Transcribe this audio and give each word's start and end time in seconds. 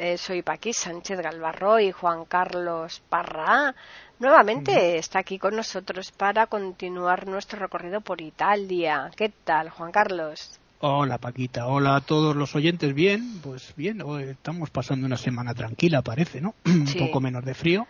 Eh, 0.00 0.16
soy 0.16 0.42
Paqui 0.42 0.72
Sánchez 0.72 1.20
Galvarro 1.20 1.80
y 1.80 1.90
Juan 1.90 2.24
Carlos 2.24 3.02
Parra 3.08 3.74
nuevamente 4.20 4.96
está 4.96 5.18
aquí 5.18 5.40
con 5.40 5.56
nosotros 5.56 6.12
para 6.12 6.46
continuar 6.46 7.26
nuestro 7.26 7.58
recorrido 7.58 8.00
por 8.00 8.20
Italia. 8.20 9.10
¿Qué 9.16 9.32
tal, 9.42 9.70
Juan 9.70 9.90
Carlos? 9.90 10.60
Hola 10.78 11.18
Paquita, 11.18 11.66
hola 11.66 11.96
a 11.96 12.00
todos 12.00 12.36
los 12.36 12.54
oyentes. 12.54 12.94
Bien, 12.94 13.40
pues 13.42 13.74
bien, 13.76 14.00
estamos 14.20 14.70
pasando 14.70 15.04
una 15.04 15.16
semana 15.16 15.52
tranquila, 15.52 16.00
parece, 16.00 16.40
¿no? 16.40 16.54
Un 16.64 16.86
poco 16.96 17.20
menos 17.20 17.44
de 17.44 17.54
frío. 17.54 17.88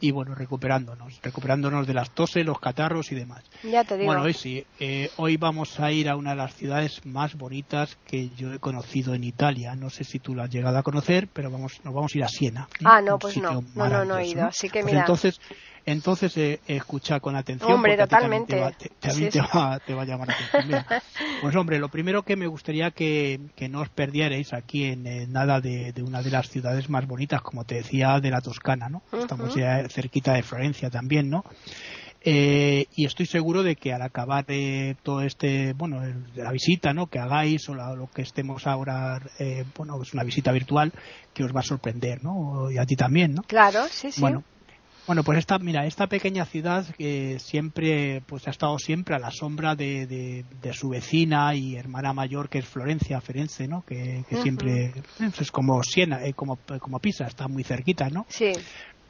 Y 0.00 0.10
bueno, 0.10 0.34
recuperándonos, 0.34 1.20
recuperándonos 1.22 1.86
de 1.86 1.94
las 1.94 2.10
toses, 2.10 2.44
los 2.44 2.60
catarros 2.60 3.12
y 3.12 3.14
demás. 3.14 3.44
Ya 3.62 3.84
te 3.84 3.96
digo. 3.96 4.06
Bueno, 4.06 4.22
hoy 4.22 4.34
sí, 4.34 4.64
eh, 4.80 5.10
hoy 5.16 5.36
vamos 5.36 5.78
a 5.80 5.92
ir 5.92 6.08
a 6.08 6.16
una 6.16 6.30
de 6.30 6.36
las 6.36 6.54
ciudades 6.54 7.04
más 7.04 7.34
bonitas 7.36 7.96
que 8.06 8.30
yo 8.30 8.52
he 8.52 8.58
conocido 8.58 9.14
en 9.14 9.24
Italia. 9.24 9.74
No 9.74 9.90
sé 9.90 10.04
si 10.04 10.18
tú 10.18 10.34
la 10.34 10.44
has 10.44 10.50
llegado 10.50 10.78
a 10.78 10.82
conocer, 10.82 11.28
pero 11.32 11.50
vamos, 11.50 11.80
nos 11.84 11.94
vamos 11.94 12.14
a 12.14 12.18
ir 12.18 12.24
a 12.24 12.28
Siena. 12.28 12.68
Ah, 12.84 13.00
no, 13.00 13.18
pues 13.18 13.36
no, 13.36 13.62
no, 13.74 13.88
no, 13.88 14.04
no, 14.04 14.18
he 14.18 14.28
ido. 14.28 14.46
Así 14.46 14.68
que 14.68 14.80
pues 14.80 14.92
mira. 14.92 15.00
entonces, 15.00 15.40
entonces 15.86 16.36
eh, 16.36 16.60
escucha 16.66 17.20
con 17.20 17.36
atención. 17.36 17.72
Hombre, 17.72 17.92
porque 17.92 18.08
totalmente. 18.08 18.54
Te, 18.54 18.60
va, 18.60 19.78
te, 19.80 19.94
va, 19.94 20.02
a 20.02 20.04
llamar 20.04 20.28
la 20.28 20.34
atención. 20.34 20.84
pues 21.42 21.56
hombre, 21.56 21.78
lo 21.78 21.88
primero 21.88 22.22
que 22.22 22.36
me 22.36 22.46
gustaría 22.46 22.90
que, 22.90 23.40
que 23.56 23.68
no 23.68 23.80
os 23.80 23.88
perdierais 23.88 24.52
aquí 24.52 24.84
en, 24.84 25.32
nada 25.32 25.60
de, 25.60 25.92
de, 25.92 26.02
una 26.02 26.22
de 26.22 26.30
las 26.30 26.48
ciudades 26.48 26.88
más 26.88 27.06
bonitas, 27.06 27.42
como 27.42 27.64
te 27.64 27.76
decía, 27.76 28.20
de 28.20 28.30
la 28.30 28.40
Toscana, 28.40 28.88
¿no? 28.88 29.02
Estamos 29.12 29.54
ya 29.54 29.88
cerquita 29.88 30.34
de 30.34 30.42
Florencia 30.42 30.90
también, 30.90 31.30
¿no? 31.30 31.44
Eh, 32.24 32.86
y 32.94 33.04
estoy 33.04 33.26
seguro 33.26 33.64
de 33.64 33.74
que 33.74 33.92
al 33.92 34.02
acabar 34.02 34.46
de 34.46 34.96
todo 35.02 35.22
este, 35.22 35.72
bueno, 35.72 36.00
de 36.00 36.42
la 36.42 36.52
visita, 36.52 36.92
¿no? 36.92 37.08
Que 37.08 37.18
hagáis 37.18 37.68
o 37.68 37.74
la, 37.74 37.94
lo 37.94 38.08
que 38.08 38.22
estemos 38.22 38.66
ahora, 38.66 39.20
eh, 39.40 39.64
bueno, 39.76 40.00
es 40.00 40.14
una 40.14 40.22
visita 40.22 40.52
virtual 40.52 40.92
que 41.34 41.42
os 41.42 41.54
va 41.54 41.60
a 41.60 41.64
sorprender, 41.64 42.22
¿no? 42.22 42.70
Y 42.70 42.78
a 42.78 42.86
ti 42.86 42.94
también, 42.94 43.34
¿no? 43.34 43.42
Claro, 43.42 43.86
sí, 43.90 44.12
sí. 44.12 44.20
Bueno, 44.20 44.44
bueno, 45.06 45.24
pues 45.24 45.38
esta, 45.38 45.58
mira, 45.58 45.86
esta 45.86 46.06
pequeña 46.06 46.44
ciudad 46.44 46.86
que 46.96 47.38
siempre, 47.38 48.22
pues 48.26 48.46
ha 48.46 48.50
estado 48.50 48.78
siempre 48.78 49.14
a 49.14 49.18
la 49.18 49.30
sombra 49.30 49.74
de, 49.74 50.06
de, 50.06 50.44
de 50.60 50.72
su 50.72 50.90
vecina 50.90 51.54
y 51.54 51.76
hermana 51.76 52.12
mayor 52.12 52.48
que 52.48 52.58
es 52.58 52.66
Florencia, 52.66 53.20
Ferenze, 53.20 53.66
¿no? 53.66 53.84
Que, 53.84 54.24
que 54.28 54.36
uh 54.36 54.38
-huh. 54.38 54.42
siempre 54.42 54.92
es 55.40 55.50
como 55.50 55.82
Siena, 55.82 56.24
eh, 56.24 56.34
como, 56.34 56.58
como 56.80 56.98
Pisa, 57.00 57.26
está 57.26 57.48
muy 57.48 57.64
cerquita, 57.64 58.08
¿no? 58.08 58.26
Sí 58.28 58.52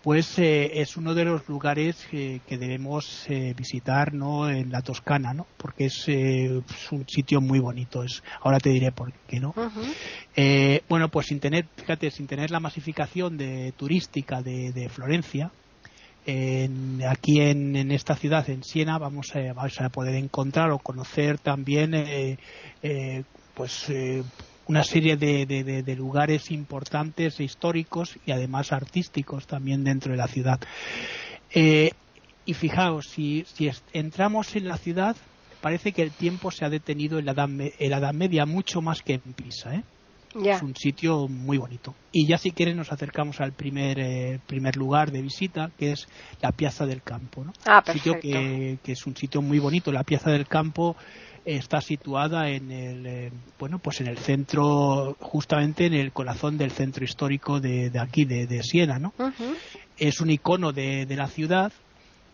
pues 0.02 0.36
eh, 0.38 0.80
es 0.80 0.96
uno 0.96 1.14
de 1.14 1.24
los 1.24 1.48
lugares 1.48 1.96
eh, 2.12 2.40
que 2.46 2.58
debemos 2.58 3.24
eh, 3.28 3.54
visitar 3.56 4.12
no 4.12 4.50
en 4.50 4.70
la 4.70 4.82
Toscana 4.82 5.32
no 5.32 5.46
porque 5.56 5.86
es, 5.86 6.08
es, 6.08 6.90
un 6.90 7.08
sitio 7.08 7.40
muy 7.40 7.60
bonito 7.60 8.02
es 8.02 8.22
ahora 8.40 8.58
te 8.58 8.70
diré 8.70 8.90
por 8.92 9.12
qué 9.28 9.38
no 9.38 9.50
uh 9.50 9.70
-huh. 9.70 10.82
bueno 10.88 11.08
pues 11.08 11.26
sin 11.28 11.38
tener 11.40 11.66
fíjate 11.76 12.10
sin 12.10 12.26
tener 12.26 12.50
la 12.50 12.60
masificación 12.60 13.36
de 13.36 13.72
turística 13.76 14.42
de, 14.42 14.72
de 14.72 14.88
Florencia 14.88 15.52
en, 16.26 17.02
aquí 17.08 17.40
en, 17.40 17.90
esta 17.90 18.14
ciudad 18.14 18.48
en 18.50 18.62
Siena 18.62 18.98
vamos 18.98 19.34
a, 19.34 19.52
vamos 19.52 19.80
a 19.80 19.88
poder 19.88 20.14
encontrar 20.14 20.70
o 20.70 20.78
conocer 20.78 21.38
también 21.38 22.38
pues 23.54 23.90
una 24.66 24.84
serie 24.84 25.16
de, 25.16 25.94
lugares 25.96 26.50
importantes 26.50 27.40
históricos 27.40 28.18
y 28.26 28.32
además 28.32 28.72
artísticos 28.72 29.46
también 29.46 29.84
dentro 29.84 30.12
de 30.12 30.18
la 30.18 30.28
ciudad. 30.28 30.60
Eh, 31.50 31.90
y 32.44 32.54
fijaos, 32.54 33.06
si, 33.08 33.44
si 33.52 33.70
entramos 33.92 34.56
en 34.56 34.68
la 34.68 34.76
ciudad, 34.76 35.16
parece 35.60 35.92
que 35.92 36.02
el 36.02 36.10
tiempo 36.10 36.50
se 36.50 36.64
ha 36.64 36.70
detenido 36.70 37.18
en 37.18 37.26
la 37.26 37.32
Edad, 37.32 37.48
en 37.50 37.90
la 37.90 37.98
edad 37.98 38.14
Media 38.14 38.46
mucho 38.46 38.80
más 38.80 39.02
que 39.02 39.14
en 39.14 39.32
Pisa. 39.34 39.74
¿eh? 39.74 39.82
Yeah. 40.34 40.56
Es 40.56 40.62
un 40.62 40.74
sitio 40.74 41.28
muy 41.28 41.58
bonito. 41.58 41.94
Y 42.10 42.26
ya 42.26 42.38
si 42.38 42.52
quieren 42.52 42.76
nos 42.76 42.90
acercamos 42.90 43.40
al 43.40 43.52
primer, 43.52 43.98
eh, 43.98 44.40
primer 44.46 44.76
lugar 44.76 45.10
de 45.10 45.22
visita, 45.22 45.70
que 45.78 45.92
es 45.92 46.08
la 46.40 46.52
Piazza 46.52 46.86
del 46.86 47.02
Campo. 47.02 47.44
¿no? 47.44 47.52
Ah, 47.66 47.82
sitio 47.92 48.18
que, 48.18 48.78
que, 48.82 48.92
es 48.92 49.06
un 49.06 49.16
sitio 49.16 49.42
muy 49.42 49.58
bonito. 49.58 49.92
La 49.92 50.04
Piazza 50.04 50.30
del 50.30 50.46
Campo 50.46 50.96
está 51.44 51.80
situada 51.80 52.48
en 52.50 52.70
el 52.70 53.06
eh, 53.06 53.32
bueno 53.58 53.80
pues 53.80 54.00
en 54.00 54.06
el 54.06 54.16
centro 54.18 55.16
justamente 55.18 55.86
en 55.86 55.94
el 55.94 56.12
corazón 56.12 56.56
del 56.56 56.70
centro 56.70 57.04
histórico 57.04 57.58
de, 57.58 57.90
de 57.90 57.98
aquí 57.98 58.24
de, 58.24 58.46
de, 58.46 58.62
Siena 58.62 59.00
no 59.00 59.12
uh 59.18 59.24
-huh. 59.24 59.56
es 59.98 60.20
un 60.20 60.30
icono 60.30 60.72
de, 60.72 61.04
de 61.04 61.16
la 61.16 61.26
ciudad 61.26 61.72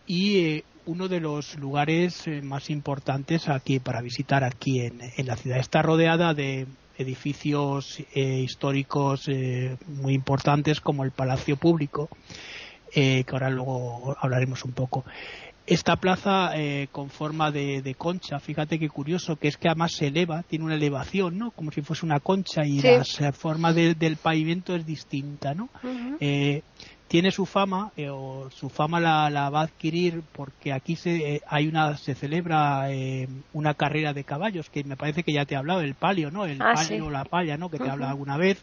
y 0.07 0.39
eh, 0.41 0.65
uno 0.85 1.09
de 1.09 1.21
los 1.21 1.57
lugares 1.57 2.27
eh, 2.27 2.43
más 2.43 2.69
importantes 2.69 3.49
aquí 3.49 3.79
para 3.79 4.03
visitar 4.03 4.45
aquí 4.45 4.81
en, 4.81 5.01
en, 5.17 5.27
la 5.27 5.37
ciudad 5.37 5.59
está 5.59 5.81
rodeada 5.81 6.35
de 6.35 6.67
edificios 6.99 8.01
eh, 8.15 8.41
históricos 8.41 9.29
eh, 9.29 9.77
muy 9.87 10.15
importantes 10.15 10.81
como 10.81 11.05
el 11.05 11.13
Palacio 11.13 11.57
Público 11.57 12.09
que 12.91 13.25
ahora 13.33 13.51
luego 13.51 14.17
hablaremos 14.19 14.65
un 14.65 14.73
poco 14.73 15.05
esta 15.69 15.97
plaza 15.97 16.53
eh, 16.55 16.89
con 16.91 17.11
forma 17.11 17.51
de, 17.51 17.83
de, 17.83 17.95
concha, 17.95 18.41
fíjate 18.41 18.79
qué 18.79 18.89
curioso, 18.89 19.37
que 19.37 19.49
es 19.49 19.59
que 19.59 19.69
además 19.69 19.93
se 19.93 20.07
eleva, 20.07 20.43
tiene 20.43 20.65
una 20.65 20.75
elevación, 20.75 21.39
¿no? 21.39 21.51
Como 21.51 21.71
si 21.71 21.83
fuese 21.83 22.07
una 22.07 22.21
concha 22.21 22.65
y 22.65 22.81
sí. 22.81 22.89
la 23.21 23.33
forma 23.33 23.75
de, 23.75 23.95
del 23.95 24.17
pavimento 24.17 24.75
es 24.75 24.87
distinta, 24.87 25.53
¿no? 25.55 25.69
Uh 25.83 25.87
-huh. 25.87 26.63
Tiene 27.09 27.31
su 27.31 27.47
fama, 27.47 27.91
eh, 27.97 28.11
o 28.11 28.51
su 28.51 28.69
fama 28.69 29.01
la, 29.01 29.31
la, 29.31 29.49
va 29.51 29.61
a 29.61 29.65
adquirir 29.65 30.23
porque 30.33 30.73
aquí 30.73 30.95
se, 30.95 31.37
eh, 31.37 31.43
hay 31.49 31.67
una, 31.67 31.97
se 31.97 32.15
celebra 32.15 32.93
eh, 32.93 33.29
una 33.55 33.75
carrera 33.75 34.13
de 34.13 34.25
caballos, 34.25 34.69
que 34.69 34.85
me 34.85 34.97
parece 34.97 35.23
que 35.23 35.33
ya 35.33 35.47
te 35.47 35.55
he 35.55 35.57
hablado, 35.57 35.81
el 35.81 35.95
palio, 35.95 36.31
¿no? 36.31 36.45
El 36.45 36.61
ah, 36.61 36.75
palio 36.75 37.07
sí. 37.07 37.11
la 37.11 37.25
palla, 37.25 37.57
¿no? 37.57 37.71
Que 37.71 37.79
te 37.79 37.85
uh 37.85 37.87
he 37.87 37.91
hablado 37.91 38.13
alguna 38.13 38.37
vez. 38.37 38.63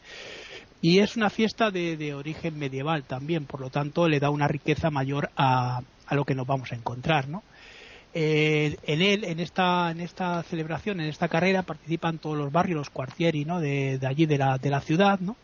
Y 0.81 0.99
es 0.99 1.17
una 1.17 1.31
fiesta 1.31 1.71
de, 1.71 1.97
de, 1.97 2.13
origen 2.13 2.59
medieval 2.59 3.03
también, 3.03 3.45
por 3.45 3.59
lo 3.59 3.71
tanto 3.71 4.07
le 4.07 4.19
da 4.19 4.29
una 4.29 4.47
riqueza 4.47 4.91
mayor 4.91 5.31
a, 5.35 5.81
a 6.05 6.15
lo 6.15 6.25
que 6.25 6.35
nos 6.35 6.45
vamos 6.45 6.71
a 6.71 6.75
encontrar, 6.75 7.27
¿no? 7.27 7.41
Eh, 8.13 8.77
en 8.83 9.01
él, 9.01 9.23
en 9.23 9.39
esta, 9.39 9.91
en 9.91 9.99
esta 9.99 10.41
celebración, 10.43 11.01
en 11.01 11.07
esta 11.07 11.27
carrera, 11.27 11.63
participan 11.63 12.19
todos 12.19 12.37
los 12.37 12.51
barrios, 12.51 12.77
los 12.77 12.89
cuartieri, 12.89 13.43
¿no? 13.43 13.59
De, 13.59 13.97
de 13.97 14.07
allí 14.07 14.25
de 14.25 14.37
la, 14.37 14.57
de 14.57 14.69
la 14.69 14.79
ciudad, 14.81 15.19
¿no? 15.19 15.35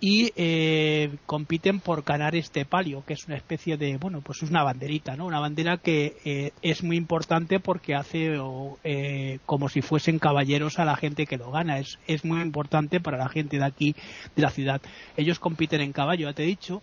Y 0.00 0.32
eh, 0.36 1.16
compiten 1.26 1.80
por 1.80 2.02
ganar 2.02 2.34
este 2.36 2.64
palio, 2.64 3.04
que 3.06 3.14
es 3.14 3.26
una 3.26 3.36
especie 3.36 3.76
de, 3.76 3.96
bueno, 3.96 4.20
pues 4.20 4.42
es 4.42 4.50
una 4.50 4.62
banderita, 4.62 5.16
¿no? 5.16 5.26
Una 5.26 5.40
bandera 5.40 5.78
que 5.78 6.16
eh, 6.24 6.52
es 6.62 6.82
muy 6.82 6.96
importante 6.96 7.60
porque 7.60 7.94
hace 7.94 8.38
eh, 8.84 9.38
como 9.46 9.68
si 9.68 9.82
fuesen 9.82 10.18
caballeros 10.18 10.78
a 10.78 10.84
la 10.84 10.96
gente 10.96 11.26
que 11.26 11.36
lo 11.36 11.50
gana. 11.50 11.78
Es, 11.78 11.98
es 12.06 12.24
muy 12.24 12.40
importante 12.40 13.00
para 13.00 13.18
la 13.18 13.28
gente 13.28 13.58
de 13.58 13.64
aquí, 13.64 13.94
de 14.34 14.42
la 14.42 14.50
ciudad. 14.50 14.80
Ellos 15.16 15.38
compiten 15.38 15.80
en 15.80 15.92
caballo, 15.92 16.28
ya 16.28 16.34
te 16.34 16.44
he 16.44 16.46
dicho, 16.46 16.82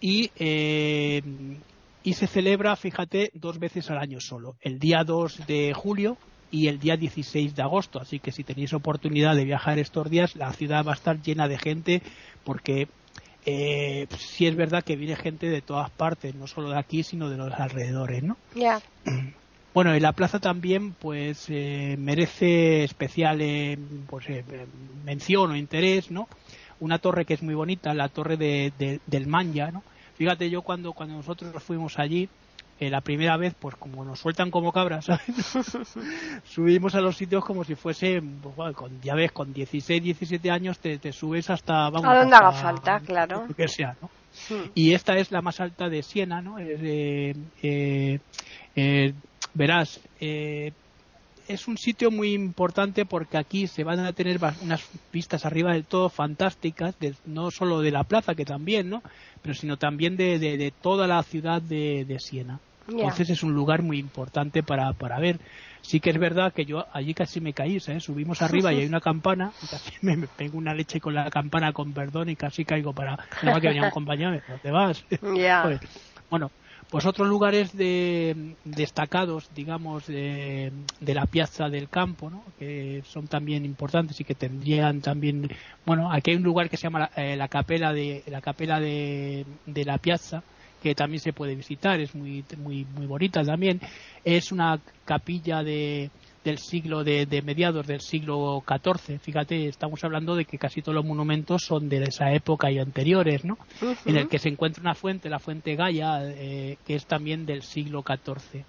y 0.00 0.30
eh, 0.36 1.22
y 2.06 2.12
se 2.12 2.28
celebra, 2.28 2.76
fíjate, 2.76 3.32
dos 3.34 3.58
veces 3.58 3.90
al 3.90 3.98
año 3.98 4.20
solo, 4.20 4.54
el 4.60 4.78
día 4.78 5.02
2 5.04 5.48
de 5.48 5.72
julio 5.74 6.16
y 6.50 6.68
el 6.68 6.78
día 6.78 6.96
16 6.96 7.54
de 7.54 7.62
agosto. 7.62 8.00
Así 8.00 8.18
que 8.18 8.32
si 8.32 8.44
tenéis 8.44 8.72
oportunidad 8.72 9.34
de 9.34 9.44
viajar 9.44 9.78
estos 9.78 10.10
días, 10.10 10.36
la 10.36 10.52
ciudad 10.52 10.84
va 10.84 10.92
a 10.92 10.94
estar 10.96 11.20
llena 11.20 11.48
de 11.48 11.58
gente 11.58 12.02
porque 12.44 12.88
eh, 13.44 14.06
sí 14.18 14.46
es 14.46 14.56
verdad 14.56 14.82
que 14.82 14.96
viene 14.96 15.16
gente 15.16 15.48
de 15.48 15.62
todas 15.62 15.90
partes, 15.90 16.34
no 16.34 16.46
solo 16.46 16.70
de 16.70 16.78
aquí, 16.78 17.02
sino 17.02 17.30
de 17.30 17.36
los 17.36 17.52
alrededores, 17.52 18.22
¿no? 18.22 18.36
Ya. 18.54 18.80
Yeah. 19.04 19.22
Bueno, 19.76 19.92
en 19.92 20.02
la 20.02 20.12
plaza 20.12 20.38
también, 20.38 20.94
pues, 20.94 21.48
eh, 21.50 21.96
merece 21.98 22.82
especial 22.82 23.42
eh, 23.42 23.76
pues, 24.06 24.26
mención 25.04 25.50
o 25.50 25.54
interés, 25.54 26.10
¿no? 26.10 26.28
Una 26.80 26.98
torre 26.98 27.26
que 27.26 27.34
es 27.34 27.42
muy 27.42 27.52
bonita, 27.52 27.92
la 27.92 28.08
torre 28.08 28.38
de, 28.38 28.72
de, 28.78 29.00
del 29.06 29.26
Manja, 29.26 29.70
¿no? 29.70 29.82
Fíjate, 30.14 30.48
yo 30.48 30.62
cuando, 30.62 30.94
cuando 30.94 31.16
nosotros 31.16 31.62
fuimos 31.62 31.98
allí, 31.98 32.30
eh, 32.78 32.90
la 32.90 33.00
primera 33.00 33.36
vez, 33.36 33.54
pues 33.58 33.74
como 33.76 34.04
nos 34.04 34.20
sueltan 34.20 34.50
como 34.50 34.70
cabras, 34.70 35.06
subimos 36.44 36.94
a 36.94 37.00
los 37.00 37.16
sitios 37.16 37.44
como 37.44 37.64
si 37.64 37.74
fuese, 37.74 38.22
pues, 38.42 38.54
bueno, 38.54 38.74
con, 38.74 39.00
ya 39.00 39.14
ves, 39.14 39.32
con 39.32 39.52
16, 39.52 40.02
17 40.02 40.50
años 40.50 40.78
te, 40.78 40.98
te 40.98 41.12
subes 41.12 41.48
hasta, 41.48 41.88
vamos, 41.88 42.04
a 42.04 42.18
donde 42.18 42.36
haga 42.36 42.52
falta, 42.52 43.00
claro. 43.00 43.46
Lo 43.48 43.54
que 43.54 43.68
sea, 43.68 43.96
¿no? 44.02 44.10
Sí. 44.32 44.70
Y 44.74 44.92
esta 44.92 45.16
es 45.16 45.32
la 45.32 45.40
más 45.40 45.60
alta 45.60 45.88
de 45.88 46.02
Siena, 46.02 46.42
¿no? 46.42 46.58
Eh, 46.58 47.34
eh, 47.62 49.14
verás, 49.54 50.00
es 51.48 51.68
un 51.68 51.78
sitio 51.78 52.10
muy 52.10 52.32
importante 52.32 53.04
porque 53.04 53.38
aquí 53.38 53.66
se 53.66 53.84
van 53.84 54.00
a 54.00 54.12
tener 54.12 54.38
unas 54.62 54.88
vistas 55.12 55.44
arriba 55.44 55.72
del 55.72 55.84
todo 55.84 56.08
fantásticas, 56.08 56.94
no 57.24 57.50
solo 57.50 57.80
de 57.80 57.90
la 57.90 58.04
plaza, 58.04 58.34
que 58.34 58.44
también, 58.44 58.90
¿no? 58.90 59.02
Pero 59.42 59.54
sino 59.54 59.76
también 59.76 60.16
de, 60.16 60.38
de, 60.38 60.72
toda 60.82 61.06
la 61.06 61.22
ciudad 61.22 61.62
de, 61.62 62.04
de 62.04 62.18
Siena. 62.18 62.60
Entonces 62.88 63.30
es 63.30 63.42
un 63.42 63.54
lugar 63.54 63.82
muy 63.82 63.98
importante 63.98 64.62
para, 64.62 64.92
para 64.92 65.18
ver. 65.18 65.38
Sí 65.82 66.00
que 66.00 66.10
es 66.10 66.18
verdad 66.18 66.52
que 66.52 66.64
yo 66.64 66.84
allí 66.92 67.14
casi 67.14 67.40
me 67.40 67.52
caí, 67.52 67.76
¿eh? 67.76 68.00
subimos 68.00 68.42
arriba 68.42 68.72
y 68.72 68.80
hay 68.80 68.86
una 68.86 69.00
campana, 69.00 69.52
y 69.62 69.66
casi 69.68 69.92
me, 70.02 70.16
me 70.16 70.26
pego 70.26 70.58
una 70.58 70.74
leche 70.74 71.00
con 71.00 71.14
la 71.14 71.30
campana 71.30 71.72
con 71.72 71.92
perdón 71.92 72.28
y 72.28 72.34
casi 72.34 72.64
caigo 72.64 72.92
para... 72.92 73.16
No 73.42 73.60
que 73.60 73.68
venía 73.68 73.84
un 73.84 73.90
compañero, 73.90 74.40
¿dónde 74.48 74.70
vas? 74.72 75.04
bueno, 76.30 76.50
pues 76.90 77.04
otros 77.04 77.28
lugares 77.28 77.76
de, 77.76 78.54
destacados, 78.64 79.50
digamos, 79.54 80.06
de, 80.06 80.72
la 81.00 81.26
piazza 81.26 81.68
del 81.68 81.88
campo, 81.88 82.30
¿no? 82.30 82.44
que 82.58 83.02
son 83.04 83.26
también 83.26 83.64
importantes 83.64 84.20
y 84.20 84.24
que 84.24 84.34
tendrían 84.34 85.00
también, 85.00 85.50
bueno, 85.84 86.12
aquí 86.12 86.30
hay 86.30 86.36
un 86.36 86.44
lugar 86.44 86.70
que 86.70 86.76
se 86.76 86.84
llama 86.84 87.00
la, 87.00 87.10
eh, 87.16 87.48
capela 87.48 87.92
de 87.92 88.22
la 88.26 88.40
capela 88.40 88.78
de, 88.80 89.44
la 89.66 89.98
piazza 89.98 90.42
que 90.82 90.94
también 90.94 91.20
se 91.20 91.32
puede 91.32 91.56
visitar, 91.56 91.98
es 91.98 92.14
muy 92.14 92.44
muy 92.58 92.84
muy 92.84 93.06
bonita 93.06 93.42
también. 93.42 93.80
Es 94.24 94.52
una 94.52 94.78
capilla 95.04 95.62
de 95.62 96.10
del 96.46 96.58
siglo 96.58 97.02
de, 97.02 97.42
mediados 97.44 97.86
del 97.88 98.00
siglo 98.00 98.62
XIV. 98.66 99.18
Fíjate, 99.18 99.66
estamos 99.66 100.02
hablando 100.04 100.36
de 100.36 100.44
que 100.44 100.58
casi 100.58 100.80
todos 100.80 100.94
los 100.94 101.04
monumentos 101.04 101.64
son 101.64 101.88
de 101.88 102.04
esa 102.04 102.32
época 102.32 102.70
y 102.70 102.78
anteriores, 102.78 103.44
¿no? 103.44 103.58
En 104.04 104.16
el 104.16 104.28
que 104.28 104.38
se 104.38 104.48
encuentra 104.48 104.80
una 104.80 104.94
fuente, 104.94 105.28
la 105.28 105.40
fuente 105.40 105.74
Gaia, 105.74 106.20
eh, 106.22 106.78
que 106.86 106.94
es 106.94 107.04
también 107.06 107.46
del 107.46 107.62
siglo 107.62 108.04
XIV. 108.06 108.64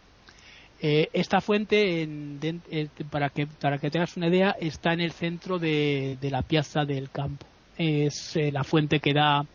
Eh, 0.82 1.10
esta 1.14 1.40
fuente, 1.40 2.02
eh, 2.02 2.88
para, 3.12 3.30
que, 3.30 3.46
para 3.46 3.78
que 3.78 3.92
tengas 3.92 4.18
una 4.18 4.28
idea, 4.28 4.56
está 4.60 4.94
en 4.94 5.02
el 5.02 5.12
centro 5.12 5.60
de, 5.60 6.18
la 6.22 6.42
piazza 6.42 6.84
del 6.84 7.12
campo. 7.12 7.46
Es 7.78 8.36
la 8.52 8.64
fuente 8.64 9.00
que 9.00 9.14
da, 9.14 9.46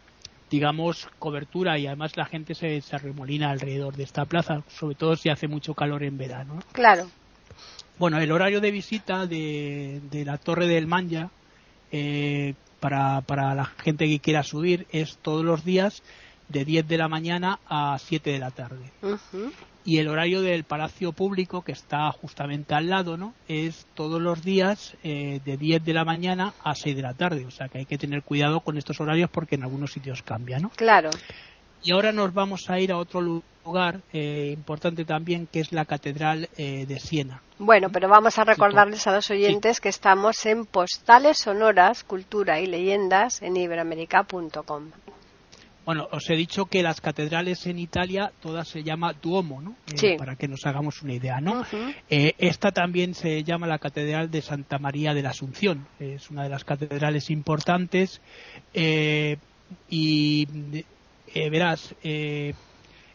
digamos, 0.49 1.09
cobertura 1.19 1.77
y 1.77 1.89
además 1.89 2.17
la 2.17 2.27
gente 2.27 2.55
se, 2.55 2.81
se 2.83 2.95
arremolina 2.95 3.51
alrededor 3.51 3.97
de 3.97 4.05
esta 4.05 4.27
plaza, 4.27 4.63
sobre 4.69 4.95
todo 4.95 5.17
si 5.17 5.29
hace 5.29 5.49
mucho 5.49 5.75
calor 5.75 6.05
en 6.05 6.17
verano. 6.17 6.61
Claro. 6.71 7.09
Bueno, 7.99 8.19
el 8.19 8.33
horario 8.33 8.61
de 8.61 8.71
visita 8.71 9.27
de, 9.27 10.01
la 10.25 10.39
Torre 10.39 10.67
del 10.67 10.87
Manja 10.87 11.31
eh, 11.91 12.55
para, 12.81 13.21
para 13.21 13.55
la 13.55 13.65
gente 13.65 14.09
que 14.09 14.19
quiera 14.19 14.43
subir 14.43 14.87
es 14.91 15.19
todos 15.23 15.45
los 15.45 15.65
días 15.65 16.03
de 16.53 16.65
10 16.65 16.87
de 16.87 16.99
la 16.99 17.09
mañana 17.09 17.59
a 17.67 17.97
7 17.99 18.31
de 18.31 18.39
la 18.39 18.51
tarde. 18.51 18.93
Y 19.85 19.99
el 19.99 20.09
horario 20.09 20.43
del 20.43 20.63
Palacio 20.63 21.13
Público, 21.13 21.63
que 21.63 21.73
está 21.73 22.11
justamente 22.13 22.75
al 22.75 22.89
lado, 22.89 23.17
¿no? 23.17 23.35
Es 23.49 23.87
todos 23.95 24.21
los 24.21 24.45
días 24.45 24.95
eh, 25.03 25.41
de 25.45 25.57
10 25.57 25.85
de 25.85 25.93
la 25.93 26.05
mañana 26.05 26.55
a 26.63 26.75
6 26.75 26.95
de 26.95 27.03
la 27.03 27.15
tarde. 27.15 27.47
O 27.47 27.51
sea 27.51 27.69
que 27.69 27.79
hay 27.79 27.87
que 27.87 27.99
tener 27.99 28.23
cuidado 28.23 28.61
con 28.61 28.79
estos 28.79 29.01
horarios 29.01 29.29
porque 29.31 29.57
en 29.57 29.65
algunos 29.65 29.93
sitios 29.93 30.23
cambian, 30.23 30.63
¿no? 30.63 30.71
Claro. 30.71 31.11
Y 31.85 31.93
ahora 31.93 32.13
nos 32.13 32.33
vamos 32.33 32.71
a 32.71 32.79
ir 32.79 32.93
a 32.93 32.99
otro 32.99 33.43
lugar 33.65 34.01
eh, 34.13 34.51
importante 34.55 35.05
también, 35.05 35.49
que 35.51 35.61
es 35.61 35.73
la 35.73 35.85
Catedral 35.85 36.49
eh, 36.57 36.87
de 36.87 37.01
Siena. 37.01 37.43
Bueno, 37.59 37.91
pero 37.91 38.09
vamos 38.09 38.39
a 38.39 38.45
recordarles 38.45 39.07
a 39.07 39.13
los 39.13 39.31
oyentes 39.31 39.81
que 39.81 39.89
estamos 39.89 40.47
en 40.47 40.65
Postales 40.65 41.39
Sonoras, 41.39 42.05
Cultura 42.05 42.61
y 42.61 42.67
Leyendas 42.67 43.43
en 43.43 43.57
iberoamerica.com. 43.57 44.91
Bueno, 45.85 46.07
os 46.13 46.31
he 46.31 46.37
dicho 46.37 46.67
que 46.67 46.85
las 46.85 47.01
catedrales 47.01 47.67
en 47.67 47.81
Italia 47.81 48.31
todas 48.41 48.69
se 48.69 48.85
llama 48.85 49.15
Duomo, 49.21 49.61
¿no? 49.61 49.75
Eh, 50.01 50.17
para 50.17 50.37
que 50.37 50.47
nos 50.47 50.65
hagamos 50.65 51.03
una 51.03 51.15
idea, 51.15 51.41
¿no? 51.41 51.65
esta 52.09 52.71
también 52.71 53.15
se 53.15 53.43
llama 53.43 53.67
la 53.67 53.81
Catedral 53.81 54.31
de 54.31 54.43
Santa 54.43 54.79
María 54.79 55.13
de 55.13 55.23
la 55.23 55.31
Asunción. 55.31 55.89
Es 55.99 56.31
una 56.31 56.45
de 56.45 56.51
las 56.51 56.65
catedrales 56.65 57.31
importantes 57.31 58.21
y 59.91 60.47
eh, 61.35 61.51
verás, 61.51 61.95
eh, 62.03 62.55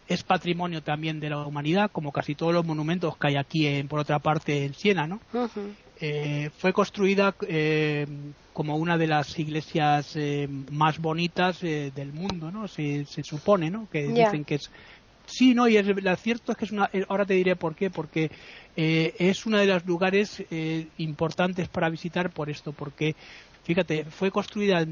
es 0.07 0.23
patrimonio 0.23 0.81
también 0.81 1.19
de 1.19 1.29
la 1.29 1.45
humanidad, 1.45 1.91
como 1.91 2.11
casi 2.11 2.35
todos 2.35 2.53
los 2.53 2.65
monumentos 2.65 3.17
que 3.17 3.27
hay 3.27 3.35
aquí, 3.35 3.67
en, 3.67 3.87
por 3.87 3.99
otra 3.99 4.19
parte, 4.19 4.65
en 4.65 4.73
Siena, 4.73 5.05
¿no? 5.07 5.19
Eh, 5.99 6.49
fue 6.57 6.73
construida 6.73 7.33
como 8.53 8.77
una 8.77 8.97
de 8.97 9.07
las 9.07 9.37
iglesias 9.37 10.17
más 10.71 10.99
bonitas 10.99 11.61
del 11.61 12.13
mundo, 12.13 12.51
¿no? 12.51 12.67
Se, 12.67 13.05
supone, 13.23 13.69
¿no? 13.69 13.87
Que 13.91 14.07
dicen 14.07 14.45
que 14.45 14.55
es 14.55 14.71
Sí, 15.29 15.53
no, 15.53 15.67
y 15.67 15.75
es, 15.75 15.85
lo 15.85 16.15
cierto 16.15 16.53
es 16.53 16.57
que 16.57 16.63
es 16.63 16.71
una. 16.71 16.89
Ahora 17.09 17.25
te 17.25 17.33
diré 17.33 17.57
por 17.57 17.75
qué, 17.75 17.89
porque 17.89 18.31
es 18.77 19.45
uno 19.45 19.57
de 19.57 19.65
los 19.65 19.85
lugares 19.85 20.41
importantes 20.97 21.67
para 21.67 21.89
visitar 21.89 22.29
por 22.29 22.49
esto, 22.49 22.71
porque 22.71 23.13
Fíjate, 23.67 24.05
fue 24.05 24.31
construida 24.31 24.85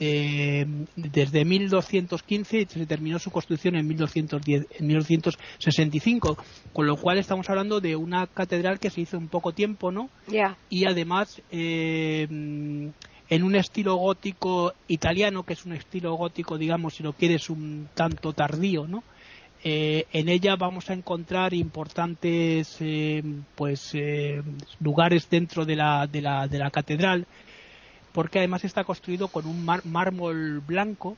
desde 0.00 1.44
1215 1.44 2.60
y 2.60 2.66
se 2.66 2.86
terminó 2.86 3.20
su 3.20 3.30
construcción 3.30 3.76
en, 3.76 3.86
1210, 3.86 4.66
en 4.80 4.86
1965, 4.88 6.38
con 6.72 6.86
lo 6.88 6.96
cual 6.96 7.18
estamos 7.18 7.48
hablando 7.48 7.80
de 7.80 7.94
una 7.94 8.26
catedral 8.26 8.80
que 8.80 8.90
se 8.90 9.02
hizo 9.02 9.16
en 9.16 9.28
poco 9.28 9.52
tiempo, 9.52 9.92
¿no? 9.92 10.10
Y 10.70 10.86
además 10.86 11.40
eh, 11.52 12.26
en 12.28 13.42
un 13.44 13.54
estilo 13.54 13.94
gótico 13.94 14.74
italiano, 14.88 15.44
que 15.44 15.52
es 15.52 15.64
un 15.64 15.74
estilo 15.74 16.14
gótico, 16.16 16.58
digamos, 16.58 16.94
si 16.94 17.04
lo 17.04 17.12
quieres, 17.12 17.48
un 17.48 17.86
tanto 17.94 18.32
tardío, 18.32 18.88
¿no? 18.88 19.04
Eh, 19.62 20.06
en 20.12 20.28
ella 20.28 20.56
vamos 20.56 20.90
a 20.90 20.94
encontrar 20.94 21.54
importantes 21.54 22.76
eh, 22.80 23.22
pues 23.54 23.92
lugares 24.80 25.30
dentro 25.30 25.64
de 25.64 25.76
la, 25.76 26.08
de 26.08 26.20
la, 26.20 26.48
de 26.48 26.58
la 26.58 26.68
catedral 26.72 27.24
porque 28.12 28.38
además 28.38 28.64
está 28.64 28.84
construido 28.84 29.28
con 29.28 29.46
un 29.46 29.64
mármol 29.64 30.60
blanco 30.60 31.16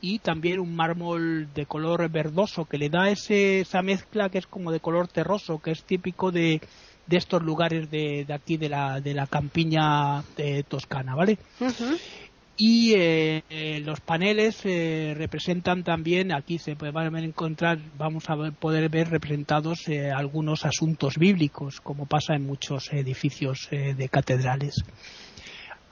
y 0.00 0.18
también 0.18 0.60
un 0.60 0.76
mármol 0.76 1.48
de 1.54 1.66
color 1.66 2.08
verdoso 2.10 2.66
que 2.66 2.78
le 2.78 2.90
da 2.90 3.08
ese, 3.08 3.60
esa 3.60 3.80
mezcla 3.82 4.28
que 4.28 4.38
es 4.38 4.46
como 4.46 4.70
de 4.70 4.80
color 4.80 5.08
terroso, 5.08 5.60
que 5.60 5.70
es 5.70 5.82
típico 5.84 6.30
de, 6.30 6.60
de 7.06 7.16
estos 7.16 7.42
lugares 7.42 7.90
de, 7.90 8.24
de, 8.26 8.34
aquí 8.34 8.56
de 8.56 8.68
la, 8.68 9.00
de 9.00 9.14
la 9.14 9.26
campiña 9.26 10.22
de 10.36 10.62
toscana, 10.64 11.14
¿vale? 11.14 11.38
Y 12.56 12.92
eh, 12.94 13.42
eh, 13.50 13.80
los 13.80 14.00
paneles 14.00 14.60
eh, 14.64 15.12
representan 15.16 15.82
también, 15.82 16.32
aquí 16.32 16.58
se 16.58 16.76
pueden 16.76 17.16
encontrar, 17.16 17.78
vamos 17.98 18.30
a 18.30 18.36
poder 18.52 18.88
ver 18.90 19.10
representados 19.10 19.86
algunos 20.14 20.64
asuntos 20.64 21.18
bíblicos, 21.18 21.80
como 21.80 22.06
pasa 22.06 22.34
en 22.34 22.46
muchos 22.46 22.92
edificios 22.92 23.68
de 23.70 24.08
catedrales. 24.08 24.76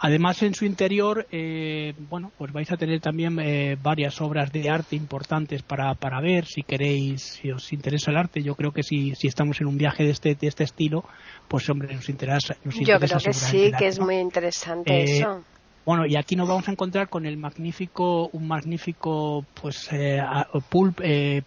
Además, 0.04 0.42
en 0.42 0.52
su 0.52 0.64
interior, 0.64 1.28
eh, 1.30 1.94
bueno, 2.10 2.32
pues 2.36 2.52
vais 2.52 2.68
a 2.72 2.76
tener 2.76 3.00
también 3.00 3.38
eh, 3.38 3.76
varias 3.80 4.20
obras 4.20 4.50
de 4.50 4.68
arte 4.68 4.96
importantes 4.96 5.62
para, 5.62 5.94
para 5.94 6.20
ver, 6.20 6.44
si 6.44 6.64
queréis, 6.64 7.22
si 7.22 7.52
os 7.52 7.72
interesa 7.72 8.10
el 8.10 8.16
arte. 8.16 8.42
Yo 8.42 8.56
creo 8.56 8.72
que 8.72 8.82
si, 8.82 9.14
si 9.14 9.28
estamos 9.28 9.60
en 9.60 9.68
un 9.68 9.78
viaje 9.78 10.02
de 10.02 10.10
este, 10.10 10.34
de 10.34 10.48
este 10.48 10.64
estilo, 10.64 11.04
pues 11.46 11.70
hombre, 11.70 11.94
nos 11.94 12.08
interesa. 12.08 12.56
Nos 12.64 12.74
Yo 12.80 12.98
creo 12.98 13.18
que 13.20 13.32
sí, 13.32 13.70
que 13.78 13.86
es 13.86 14.00
muy 14.00 14.16
interesante 14.16 14.92
eh, 14.92 15.04
eso. 15.04 15.44
Bueno, 15.86 16.04
y 16.04 16.16
aquí 16.16 16.34
nos 16.34 16.48
vamos 16.48 16.66
a 16.66 16.72
encontrar 16.72 17.08
con 17.08 17.24
el 17.24 17.36
magnífico, 17.36 18.28
un 18.32 18.48
magnífico, 18.48 19.46
pues, 19.54 19.88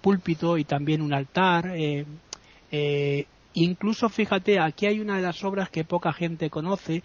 púlpito 0.02 0.58
y 0.58 0.64
también 0.64 1.02
un 1.02 1.14
altar. 1.14 1.74
incluso, 3.54 4.08
fíjate, 4.08 4.62
aquí 4.62 4.86
hay 4.86 5.02
una 5.02 5.18
de 5.18 5.24
las 5.24 5.44
obras 5.44 5.70
que 5.70 5.84
poca 5.84 6.14
gente 6.14 6.50
conoce, 6.50 7.04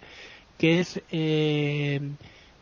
que 0.61 0.79
es 0.79 1.01
eh, 1.11 1.99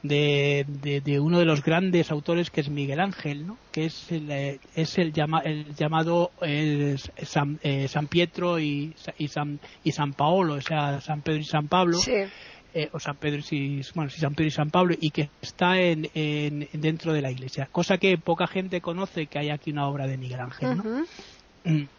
de, 0.03 1.20
uno 1.20 1.38
de 1.38 1.44
los 1.44 1.62
grandes 1.62 2.12
autores 2.12 2.50
que 2.50 2.62
es 2.62 2.70
Miguel 2.70 3.01
Ángel, 3.01 3.46
¿no? 3.46 3.58
que 3.74 3.88
es 3.88 4.10
el, 4.10 4.32
eh, 4.32 4.60
es 4.74 4.98
el, 4.98 5.12
el 5.44 5.75
llamado 5.75 6.32
eh, 6.41 6.96
San, 7.25 7.60
Pietro 8.08 8.58
y, 8.58 8.96
y, 9.18 9.27
San, 9.27 9.60
y 9.84 9.91
San 9.91 10.13
Paolo, 10.13 10.53
o 10.53 10.62
sea, 10.62 11.01
San 11.01 11.22
Pedro 11.22 11.41
y 11.41 11.44
San 11.44 11.68
Pablo. 11.68 11.98
o 12.94 13.00
San 13.01 13.18
Pedro 13.18 13.41
y 13.51 13.82
bueno, 13.94 14.10
San 14.12 14.34
Pedro 14.34 14.48
y 14.48 14.51
San 14.51 14.70
Pablo 14.70 14.96
y 14.98 15.12
que 15.12 15.29
está 15.41 15.77
en, 15.82 16.08
dentro 16.72 17.12
de 17.12 17.22
la 17.22 17.32
iglesia 17.32 17.68
cosa 17.70 17.98
que 17.98 18.18
poca 18.18 18.48
gente 18.48 18.79
conoce 18.79 19.25
que 19.25 19.39
hay 19.39 19.50
aquí 19.50 19.72
una 19.72 19.88
obra 19.88 20.06
de 20.06 20.18
Miguel 20.18 20.39
Ángel 20.39 20.77
¿no? 20.77 21.94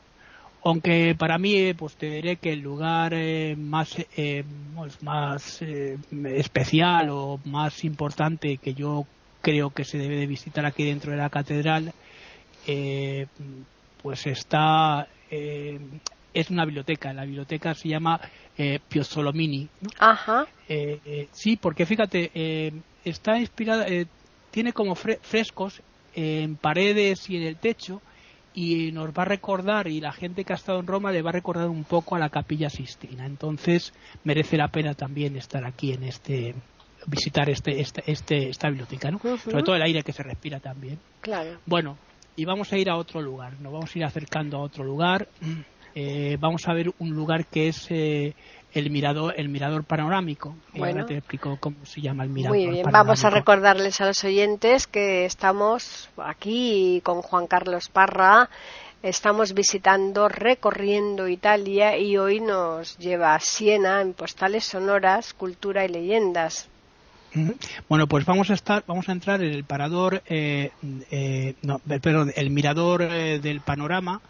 Aunque 0.62 1.14
para 1.18 1.38
mí 1.38 1.54
eh, 1.56 1.74
pues 1.74 1.96
te 1.96 2.10
diré 2.10 2.36
que 2.36 2.52
el 2.52 2.60
lugar 2.60 3.14
eh, 3.14 3.56
más 3.56 3.96
eh, 4.16 4.44
pues, 4.74 5.02
más 5.02 5.62
especial 5.62 7.08
o 7.10 7.40
más 7.44 7.84
importante 7.84 8.58
que 8.58 8.74
yo 8.74 9.06
creo 9.42 9.70
que 9.70 9.84
se 9.84 9.98
debe 9.98 10.16
de 10.16 10.26
visitar 10.26 10.66
aquí 10.66 10.84
dentro 10.84 11.12
de 11.12 11.18
la 11.18 11.30
catedral 11.30 11.92
pues 14.02 14.26
está 14.26 15.08
es 15.32 16.50
una 16.50 16.64
biblioteca 16.66 17.12
la 17.14 17.24
biblioteca 17.24 17.74
se 17.74 17.88
llama 17.88 18.20
Pio 18.88 19.02
Solomini 19.02 19.66
Ajá. 19.98 20.46
sí 21.32 21.56
porque 21.56 21.86
fíjate 21.86 22.72
está 23.02 23.38
inspirada 23.38 23.86
tiene 24.50 24.74
como 24.74 24.94
frescos 24.94 25.80
en 26.14 26.56
paredes 26.56 27.30
y 27.30 27.36
en 27.36 27.44
el 27.44 27.56
techo 27.56 28.02
y 28.54 28.90
nos 28.92 29.10
va 29.10 29.22
a 29.22 29.26
recordar, 29.26 29.86
y 29.86 30.00
la 30.00 30.12
gente 30.12 30.44
que 30.44 30.52
ha 30.52 30.56
estado 30.56 30.80
en 30.80 30.86
Roma 30.86 31.12
le 31.12 31.22
va 31.22 31.30
a 31.30 31.34
recordar 31.34 31.68
un 31.68 31.84
poco 31.84 32.16
a 32.16 32.18
la 32.18 32.30
Capilla 32.30 32.68
Sistina. 32.68 33.26
Entonces 33.26 33.92
merece 34.24 34.56
la 34.56 34.68
pena 34.68 34.94
también 34.94 35.36
estar 35.36 35.64
aquí 35.64 35.92
en 35.92 36.04
este 36.04 36.54
visitar 37.06 37.48
este, 37.48 37.80
este, 37.80 38.02
este 38.06 38.50
esta 38.50 38.68
biblioteca, 38.68 39.10
¿no? 39.10 39.18
Sobre 39.18 39.62
todo 39.62 39.76
el 39.76 39.82
aire 39.82 40.02
que 40.02 40.12
se 40.12 40.22
respira 40.22 40.60
también. 40.60 40.98
Claro. 41.20 41.58
Bueno, 41.64 41.96
y 42.36 42.44
vamos 42.44 42.72
a 42.72 42.78
ir 42.78 42.90
a 42.90 42.96
otro 42.96 43.20
lugar, 43.20 43.60
nos 43.60 43.72
vamos 43.72 43.94
a 43.94 43.98
ir 43.98 44.04
acercando 44.04 44.58
a 44.58 44.60
otro 44.60 44.84
lugar. 44.84 45.28
Eh, 45.94 46.36
vamos 46.40 46.66
a 46.68 46.72
ver 46.72 46.92
un 46.98 47.10
lugar 47.10 47.46
que 47.46 47.68
es 47.68 47.86
eh, 47.90 48.34
el 48.72 48.90
mirador 48.90 49.34
el 49.36 49.48
mirador 49.48 49.84
panorámico 49.84 50.54
bueno. 50.72 51.00
ahora 51.00 51.06
te 51.06 51.16
explico 51.16 51.56
cómo 51.58 51.84
se 51.84 52.00
llama 52.00 52.24
el 52.24 52.30
mirador 52.30 52.56
Muy 52.56 52.66
bien, 52.66 52.84
panorámico. 52.84 52.92
vamos 52.92 53.24
a 53.24 53.30
recordarles 53.30 54.00
a 54.00 54.06
los 54.06 54.22
oyentes 54.24 54.86
que 54.86 55.24
estamos 55.24 56.08
aquí 56.16 57.00
con 57.04 57.22
Juan 57.22 57.46
Carlos 57.46 57.88
Parra, 57.88 58.48
estamos 59.02 59.54
visitando, 59.54 60.28
recorriendo 60.28 61.28
Italia 61.28 61.96
y 61.96 62.16
hoy 62.16 62.40
nos 62.40 62.98
lleva 62.98 63.34
a 63.34 63.40
Siena 63.40 64.00
en 64.00 64.12
postales 64.12 64.64
sonoras, 64.64 65.32
cultura 65.34 65.84
y 65.84 65.88
leyendas. 65.88 66.68
Bueno, 67.88 68.08
pues 68.08 68.24
vamos 68.24 68.50
a 68.50 68.54
estar, 68.54 68.82
vamos 68.86 69.08
a 69.08 69.12
entrar 69.12 69.40
en 69.42 69.52
el 69.52 69.64
parador, 69.64 70.22
eh, 70.26 70.72
eh, 71.10 71.54
no, 71.62 71.78
perdón, 71.78 72.32
el 72.34 72.50
mirador 72.50 73.02
eh, 73.02 73.38
del 73.38 73.60
panorama, 73.60 74.20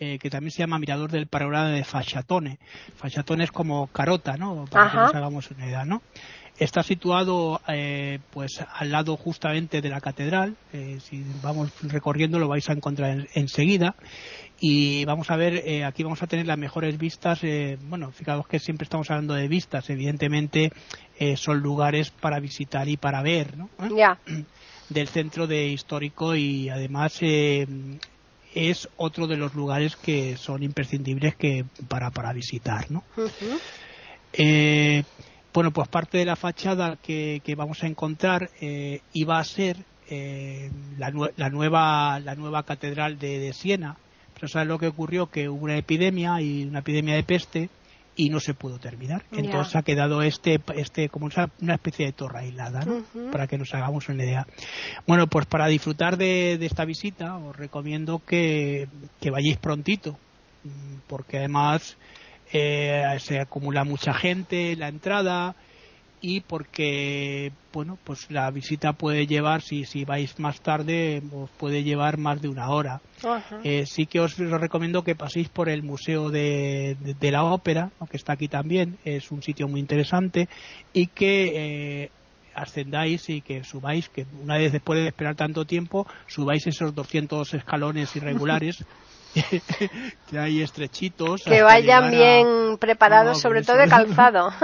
eh, 0.00 0.18
que 0.18 0.30
también 0.30 0.50
se 0.50 0.60
llama 0.60 0.78
mirador 0.78 1.10
del 1.10 1.26
panorama 1.26 1.68
de 1.68 1.84
Facciatone. 1.84 2.58
Facciatone 2.96 3.44
es 3.44 3.50
como 3.52 3.86
carota, 3.88 4.36
¿no? 4.38 4.64
Para 4.64 4.90
que 4.90 4.96
nos 4.96 5.14
hagamos 5.14 5.50
una 5.50 5.66
idea, 5.66 5.84
¿no? 5.84 6.02
Está 6.58 6.82
situado, 6.82 7.60
eh, 7.68 8.18
pues, 8.30 8.62
al 8.74 8.90
lado 8.90 9.16
justamente 9.16 9.80
de 9.80 9.88
la 9.90 10.00
catedral. 10.00 10.56
eh, 10.72 10.98
si 11.00 11.22
vamos 11.42 11.70
recorriendo 11.82 12.38
lo 12.38 12.46
vais 12.48 12.68
a 12.70 12.72
encontrar 12.72 13.10
en- 13.10 13.26
enseguida. 13.34 13.94
Y 14.58 15.04
vamos 15.04 15.30
a 15.30 15.36
ver, 15.36 15.62
eh, 15.66 15.84
aquí 15.84 16.02
vamos 16.02 16.22
a 16.22 16.26
tener 16.26 16.46
las 16.46 16.58
mejores 16.58 16.96
vistas. 16.98 17.40
eh, 17.42 17.76
bueno, 17.80 18.10
fijaos 18.12 18.46
que 18.46 18.58
siempre 18.58 18.84
estamos 18.84 19.10
hablando 19.10 19.34
de 19.34 19.48
vistas. 19.48 19.88
Evidentemente, 19.90 20.70
eh, 21.18 21.36
son 21.36 21.60
lugares 21.60 22.10
para 22.10 22.40
visitar 22.40 22.88
y 22.88 22.96
para 22.96 23.22
ver, 23.22 23.56
¿no? 23.56 23.68
Ya, 23.96 24.18
del 24.88 25.08
centro 25.08 25.46
de 25.46 25.66
histórico 25.68 26.34
y 26.36 26.68
además 26.68 27.18
es 28.54 28.88
otro 28.96 29.26
de 29.26 29.36
los 29.36 29.54
lugares 29.54 29.96
que 29.96 30.36
son 30.36 30.62
imprescindibles 30.62 31.34
que 31.36 31.64
para, 31.88 32.10
para 32.10 32.32
visitar, 32.32 32.90
¿no? 32.90 33.04
Eh, 34.32 35.04
bueno, 35.52 35.72
pues 35.72 35.88
parte 35.88 36.18
de 36.18 36.24
la 36.24 36.36
fachada 36.36 36.96
que, 37.02 37.42
que 37.44 37.54
vamos 37.54 37.82
a 37.82 37.86
encontrar 37.86 38.50
eh, 38.60 39.00
iba 39.12 39.38
a 39.38 39.44
ser 39.44 39.78
eh, 40.08 40.70
la, 40.98 41.12
la 41.36 41.50
nueva 41.50 42.20
la 42.20 42.34
nueva 42.34 42.64
catedral 42.64 43.18
de, 43.18 43.38
de 43.38 43.52
Siena. 43.52 43.96
Pero 44.34 44.48
¿sabes 44.48 44.68
lo 44.68 44.78
que 44.78 44.86
ocurrió? 44.86 45.26
Que 45.26 45.48
hubo 45.48 45.64
una 45.64 45.76
epidemia 45.76 46.40
y 46.40 46.64
una 46.64 46.78
epidemia 46.78 47.14
de 47.14 47.24
peste 47.24 47.68
y 48.20 48.28
no 48.28 48.38
se 48.38 48.52
pudo 48.52 48.78
terminar. 48.78 49.24
Entonces 49.32 49.74
ha 49.76 49.82
quedado 49.82 50.20
este 50.20 50.60
este 50.76 51.08
como 51.08 51.30
una 51.62 51.74
especie 51.74 52.04
de 52.04 52.12
torre 52.12 52.40
aislada, 52.40 52.80
¿no? 52.84 53.02
Para 53.32 53.46
que 53.46 53.56
nos 53.56 53.72
hagamos 53.72 54.10
una 54.10 54.22
idea. 54.22 54.46
Bueno, 55.06 55.26
pues 55.26 55.46
para 55.46 55.66
disfrutar 55.68 56.18
de, 56.18 56.58
de 56.58 56.66
esta 56.66 56.84
visita 56.84 57.38
os 57.38 57.56
recomiendo 57.56 58.20
que, 58.26 58.88
que 59.22 59.30
vayáis 59.30 59.56
prontito, 59.56 60.18
mm, 60.64 60.96
porque 61.06 61.38
además 61.38 61.96
eh, 62.52 63.16
se 63.20 63.40
acumula 63.40 63.84
mucha 63.84 64.12
gente 64.12 64.72
en 64.72 64.80
la 64.80 64.88
entrada 64.88 65.56
y 66.22 66.40
porque 66.40 67.50
bueno 67.72 67.96
pues 68.04 68.30
la 68.30 68.50
visita 68.50 68.92
puede 68.92 69.26
llevar 69.26 69.62
si 69.62 69.84
si 69.84 70.04
vais 70.04 70.38
más 70.38 70.60
tarde 70.60 71.22
os 71.32 71.48
puede 71.52 71.82
llevar 71.82 72.18
más 72.18 72.42
de 72.42 72.48
una 72.48 72.68
hora. 72.70 73.00
Eh, 73.64 73.84
sí 73.86 74.06
que 74.06 74.20
os 74.20 74.36
recomiendo 74.36 75.02
que 75.04 75.14
paséis 75.14 75.48
por 75.48 75.68
el 75.68 75.82
museo 75.82 76.30
de, 76.30 76.96
de- 77.00 77.14
de 77.14 77.30
la 77.30 77.44
ópera 77.44 77.90
que 78.10 78.16
está 78.16 78.32
aquí 78.34 78.48
también 78.48 78.98
es 79.04 79.30
un 79.30 79.42
sitio 79.42 79.68
muy 79.68 79.80
interesante 79.80 80.48
y 80.92 81.06
que 81.06 81.52
eh, 82.04 82.10
ascendáis 82.54 83.28
y 83.28 83.40
que 83.42 83.62
subáis 83.64 84.08
que 84.08 84.26
una 84.42 84.58
vez 84.58 84.72
después 84.72 84.98
de 85.00 85.06
esperar 85.08 85.36
tanto 85.36 85.64
tiempo 85.64 86.06
subáis 86.26 86.66
esos 86.66 86.94
200 86.94 87.54
escalones 87.54 88.14
irregulares 88.16 88.84
que 90.28 90.38
hay 90.38 90.60
estrechitos 90.60 91.42
que 91.44 91.62
vayan 91.62 92.04
a- 92.04 92.10
bien 92.10 92.78
preparados, 92.78 93.36
No, 93.36 93.40
sobre 93.40 93.62
todo 93.62 93.76
de 93.78 93.88
calzado. 93.88 94.50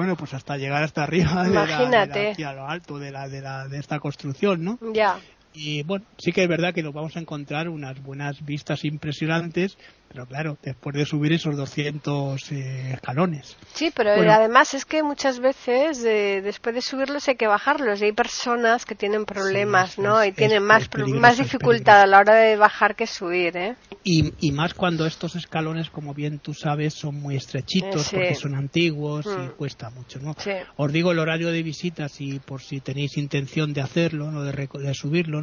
Bueno, 0.00 0.16
pues 0.16 0.32
hasta 0.32 0.56
llegar 0.56 0.82
hasta 0.82 1.02
arriba, 1.02 1.44
de 1.44 1.50
la- 1.50 1.60
de 1.60 1.66
la- 1.68 1.76
Imagínate. 1.82 2.30
aquí 2.30 2.42
a 2.42 2.54
lo 2.54 2.66
alto 2.66 2.98
de, 2.98 3.10
la, 3.10 3.28
de, 3.28 3.42
la, 3.42 3.68
de 3.68 3.78
esta 3.78 4.00
construcción, 4.00 4.64
¿no? 4.64 4.78
ya, 4.94 5.18
Y 5.52 5.82
bueno, 5.82 6.04
sí 6.18 6.30
que 6.32 6.42
es 6.44 6.48
verdad 6.48 6.72
que 6.72 6.82
nos 6.82 6.92
vamos 6.94 7.16
a 7.16 7.20
encontrar 7.20 7.68
unas 7.68 8.00
buenas 8.00 8.36
vistas 8.44 8.84
impresionantes, 8.84 9.76
pero 10.08 10.24
claro, 10.26 10.56
después 10.62 10.94
de 10.94 11.04
subir 11.04 11.32
esos 11.32 11.56
200 11.56 12.52
eh, 12.52 12.92
escalones. 12.94 13.56
sí, 13.74 13.90
pero 13.94 14.14
Bueno. 14.14 14.32
además 14.32 14.74
es 14.74 14.84
que 14.84 15.02
muchas 15.02 15.40
veces 15.40 16.04
eh, 16.04 16.40
después 16.42 16.74
de 16.74 16.82
subirlos 16.82 17.28
hay 17.28 17.34
que 17.34 17.48
bajarlos 17.48 18.00
y 18.00 18.04
hay 18.06 18.12
personas 18.12 18.84
que 18.84 18.94
tienen 18.94 19.24
problemas, 19.24 19.94
Sí, 19.94 20.02
¿no? 20.02 20.20
es- 20.22 20.28
y 20.28 20.32
tienen 20.32 20.58
es- 20.58 20.62
más, 20.62 20.82
es 20.82 21.14
más 21.14 21.38
dificultad 21.38 22.00
a 22.00 22.06
la 22.06 22.18
hora 22.20 22.36
de 22.36 22.56
bajar 22.56 22.94
que 22.94 23.06
subir, 23.08 23.56
¿eh? 23.56 23.74
Y, 24.04 24.32
y 24.38 24.52
más 24.52 24.72
cuando 24.74 25.04
estos 25.04 25.34
escalones, 25.36 25.90
como 25.90 26.14
bien 26.14 26.38
tú 26.40 26.54
sabes, 26.54 26.94
son 26.94 27.16
muy 27.16 27.36
estrechitos 27.36 28.06
Eh, 28.06 28.10
sí. 28.10 28.16
porque 28.16 28.34
son 28.34 28.54
antiguos 28.54 29.26
y 29.26 29.40
Mm. 29.40 29.56
cuesta 29.56 29.90
mucho, 29.90 30.18
¿no? 30.20 30.34
Sí. 30.38 30.52
Os 30.76 30.92
digo 30.92 31.12
el 31.12 31.18
horario 31.18 31.50
de 31.50 31.62
visitas 31.62 32.12
y 32.20 32.38
por 32.38 32.62
si 32.62 32.80
tenéis 32.80 33.16
intención 33.18 33.72
de 33.72 33.80
hacerlo, 33.82 34.30
¿no? 34.30 34.42
de, 34.42 34.52
de 34.52 34.94
subirlo, 34.94 35.39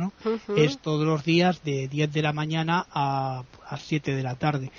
Es 0.56 0.80
todos 0.80 1.06
los 1.06 1.24
días 1.24 1.64
de 1.64 1.88
10 1.88 2.12
de 2.12 2.22
la 2.22 2.34
mañana 2.34 2.86
a, 2.92 3.44
a 3.68 3.78
7 3.78 4.16
de 4.16 4.24
la 4.24 4.36
tarde. 4.36 4.72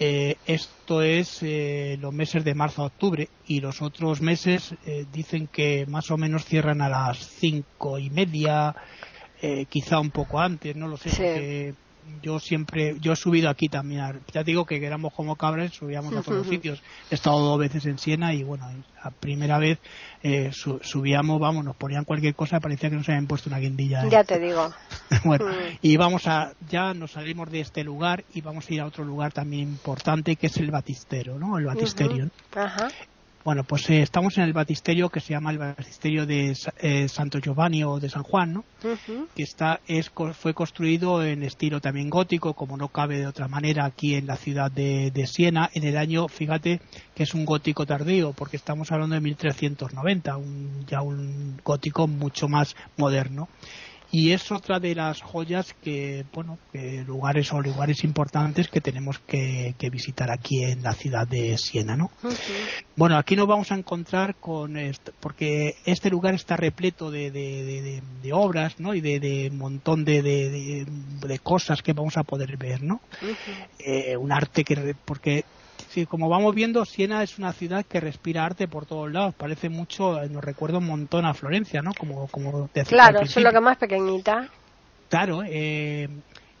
Eh, 0.00 0.36
esto 0.46 1.02
es 1.02 1.42
eh, 1.42 1.98
los 2.00 2.14
meses 2.14 2.44
de 2.44 2.54
marzo 2.54 2.82
a 2.82 2.86
octubre 2.86 3.28
y 3.46 3.60
los 3.60 3.82
otros 3.82 4.20
meses 4.20 4.74
eh, 4.86 5.04
dicen 5.12 5.48
que 5.48 5.86
más 5.86 6.10
o 6.12 6.16
menos 6.16 6.44
cierran 6.44 6.80
a 6.82 6.88
las 6.88 7.18
cinco 7.18 7.98
y 7.98 8.08
media, 8.08 8.76
eh, 9.42 9.64
quizá 9.68 9.98
un 9.98 10.10
poco 10.10 10.38
antes, 10.38 10.76
no 10.76 10.86
lo 10.86 10.96
sé. 10.96 11.10
Sí. 11.10 11.16
porque 11.16 11.74
yo 12.22 12.38
siempre, 12.38 12.96
yo 13.00 13.12
he 13.12 13.16
subido 13.16 13.48
aquí 13.50 13.68
también, 13.68 14.00
ya 14.32 14.44
te 14.44 14.50
digo 14.50 14.64
que 14.66 14.84
éramos 14.84 15.12
como 15.14 15.36
cabras, 15.36 15.72
subíamos 15.72 16.12
a 16.12 16.22
todos 16.22 16.38
los 16.38 16.46
sitios. 16.54 16.82
He 17.10 17.14
estado 17.14 17.38
dos 17.40 17.58
veces 17.58 17.84
en 17.86 17.98
Siena 17.98 18.34
y 18.34 18.42
bueno, 18.42 18.66
la 19.04 19.10
primera 19.10 19.58
vez 19.58 19.78
eh, 20.22 20.50
su- 20.52 20.80
subíamos, 20.82 21.38
vamos, 21.40 21.64
nos 21.64 21.76
ponían 21.76 22.04
cualquier 22.04 22.34
cosa, 22.34 22.60
parecía 22.60 22.90
que 22.90 22.96
nos 22.96 23.08
habían 23.08 23.26
puesto 23.26 23.48
una 23.50 23.58
guindilla. 23.58 24.02
en- 24.02 24.10
Ya 24.10 24.24
te 24.24 24.38
digo. 24.38 24.70
bueno, 25.24 25.46
Mm. 25.46 25.78
y 25.82 25.96
vamos 25.96 26.26
a, 26.26 26.52
ya 26.68 26.94
nos 26.94 27.12
salimos 27.12 27.50
de 27.50 27.60
este 27.60 27.84
lugar 27.84 28.24
y 28.32 28.40
vamos 28.40 28.68
a 28.68 28.74
ir 28.74 28.80
a 28.80 28.86
otro 28.86 29.04
lugar 29.04 29.32
también 29.32 29.68
importante 29.68 30.36
que 30.36 30.48
es 30.48 30.56
el 30.58 30.70
Batistero, 30.70 31.38
¿no? 31.38 31.58
El 31.58 31.66
Batisterio. 31.66 32.28
Ajá. 32.54 32.88
Bueno, 33.48 33.64
pues 33.64 33.88
eh, 33.88 34.02
estamos 34.02 34.36
en 34.36 34.44
el 34.44 34.52
Batisterio 34.52 35.08
que 35.08 35.20
se 35.20 35.32
llama 35.32 35.50
el 35.50 35.56
Batisterio 35.56 36.26
de 36.26 36.54
eh, 36.82 37.08
Santo 37.08 37.38
Giovanni 37.38 37.82
o 37.82 37.98
de 37.98 38.10
San 38.10 38.22
Juan, 38.22 38.52
¿no? 38.52 38.64
Que 39.34 39.42
está 39.42 39.80
es 39.88 40.10
fue 40.34 40.52
construido 40.52 41.24
en 41.24 41.42
estilo 41.42 41.80
también 41.80 42.10
gótico 42.10 42.52
como 42.52 42.76
no 42.76 42.88
cabe 42.88 43.18
de 43.18 43.26
otra 43.26 43.48
manera 43.48 43.86
aquí 43.86 44.16
en 44.16 44.26
la 44.26 44.36
ciudad 44.36 44.70
de, 44.70 45.10
de 45.12 45.26
Siena 45.26 45.70
en 45.72 45.84
el 45.84 45.96
año 45.96 46.28
fíjate 46.28 46.82
que 47.14 47.22
es 47.22 47.32
un 47.32 47.46
gótico 47.46 47.86
tardío 47.86 48.34
porque 48.34 48.58
estamos 48.58 48.92
hablando 48.92 49.14
de 49.14 49.22
1390 49.22 50.36
un, 50.36 50.84
ya 50.86 51.00
un 51.00 51.58
gótico 51.64 52.06
mucho 52.06 52.48
más 52.48 52.76
moderno 52.98 53.48
y 54.10 54.32
es 54.32 54.50
otra 54.52 54.80
de 54.80 54.94
las 54.94 55.20
joyas 55.22 55.74
que 55.82 56.24
bueno 56.32 56.58
que 56.72 57.02
lugares 57.06 57.52
o 57.52 57.60
lugares 57.60 58.04
importantes 58.04 58.68
que 58.68 58.80
tenemos 58.80 59.18
que, 59.26 59.74
que 59.78 59.90
visitar 59.90 60.30
aquí 60.30 60.64
en 60.64 60.82
la 60.82 60.92
ciudad 60.92 61.26
de 61.26 61.56
Siena 61.58 61.96
no 61.96 62.10
bueno, 62.96 63.16
aquí 63.16 63.36
nos 63.36 63.46
vamos 63.46 63.70
a 63.70 63.76
encontrar 63.76 64.34
con 64.40 64.76
esto, 64.76 65.12
porque 65.20 65.74
este 65.84 66.10
lugar 66.10 66.34
está 66.34 66.56
repleto 66.56 67.10
de, 67.10 67.30
de, 67.30 67.62
de- 67.64 67.82
de- 67.82 68.02
de 68.22 68.32
obras, 68.32 68.74
¿no? 68.80 68.94
Y 68.94 69.00
de, 69.00 69.20
de 69.20 69.50
montón 69.52 70.04
de, 70.04 70.20
cosas 71.38 71.80
que 71.82 71.92
vamos 71.92 72.16
a 72.16 72.24
poder 72.24 72.56
ver, 72.56 72.82
¿no? 72.82 73.00
Eh, 73.78 74.16
un 74.16 74.32
arte 74.32 74.64
que, 74.64 74.94
porque 75.04 75.44
sí, 75.88 76.06
como 76.06 76.28
vamos 76.28 76.54
viendo, 76.54 76.84
Siena 76.84 77.22
es 77.22 77.38
una 77.38 77.52
ciudad 77.52 77.84
que 77.84 78.00
respira 78.00 78.44
arte 78.44 78.68
por 78.68 78.86
todos 78.86 79.10
lados. 79.12 79.34
Parece 79.34 79.68
mucho, 79.68 80.22
eh, 80.22 80.28
nos 80.28 80.44
recuerda 80.44 80.78
un 80.78 80.86
montón 80.86 81.24
a 81.24 81.34
Florencia, 81.34 81.82
¿no? 81.82 81.92
Como, 81.98 82.26
como 82.28 82.68
decía 82.74 82.84
Claro, 82.84 83.26
solo 83.26 83.50
que 83.50 83.60
más 83.60 83.76
pequeñita. 83.76 84.48
Claro, 85.08 85.42
eh, 85.44 86.08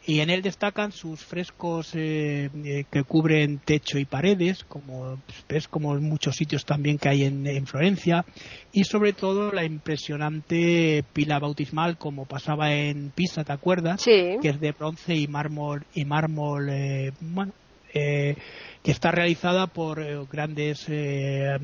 y 0.08 0.20
en 0.20 0.30
él 0.30 0.40
destacan 0.40 0.90
sus 0.90 1.22
frescos 1.22 1.94
eh, 1.94 2.48
eh, 2.64 2.84
que 2.90 3.02
cubren 3.02 3.58
techo 3.58 3.98
y 3.98 4.06
paredes, 4.06 4.64
como 4.64 5.18
ves 5.46 5.68
como 5.68 5.94
en 5.94 6.04
muchos 6.04 6.34
sitios 6.34 6.64
también 6.64 6.96
que 6.96 7.10
hay 7.10 7.24
en, 7.24 7.46
en 7.46 7.66
Florencia, 7.66 8.24
y 8.72 8.84
sobre 8.84 9.12
todo 9.12 9.52
la 9.52 9.66
impresionante 9.66 11.04
pila 11.12 11.38
bautismal 11.38 11.98
como 11.98 12.24
pasaba 12.24 12.72
en 12.72 13.10
Pisa, 13.10 13.44
¿te 13.44 13.52
acuerdas? 13.52 14.00
Sí. 14.00 14.38
Que 14.40 14.48
es 14.48 14.60
de 14.60 14.72
bronce 14.72 15.14
y 15.14 15.26
mármol 15.26 15.84
y 15.92 16.06
mármol, 16.06 16.70
eh, 16.70 17.12
bueno, 17.20 17.52
eh, 17.92 18.34
que 18.88 18.92
está 18.92 19.10
realizada 19.10 19.66
por 19.66 20.00
eh, 20.00 20.18
grandes 20.32 20.86
eh, 20.88 21.58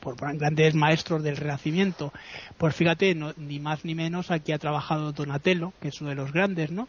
por 0.00 0.16
grandes 0.16 0.74
maestros 0.74 1.22
del 1.22 1.36
Renacimiento. 1.36 2.12
Pues 2.56 2.74
fíjate, 2.74 3.14
ni 3.36 3.60
más 3.60 3.84
ni 3.84 3.94
menos 3.94 4.30
aquí 4.30 4.52
ha 4.52 4.58
trabajado 4.58 5.12
Donatello, 5.12 5.72
que 5.80 5.88
es 5.88 6.00
uno 6.00 6.10
de 6.10 6.16
los 6.16 6.32
grandes, 6.32 6.70
¿no? 6.70 6.88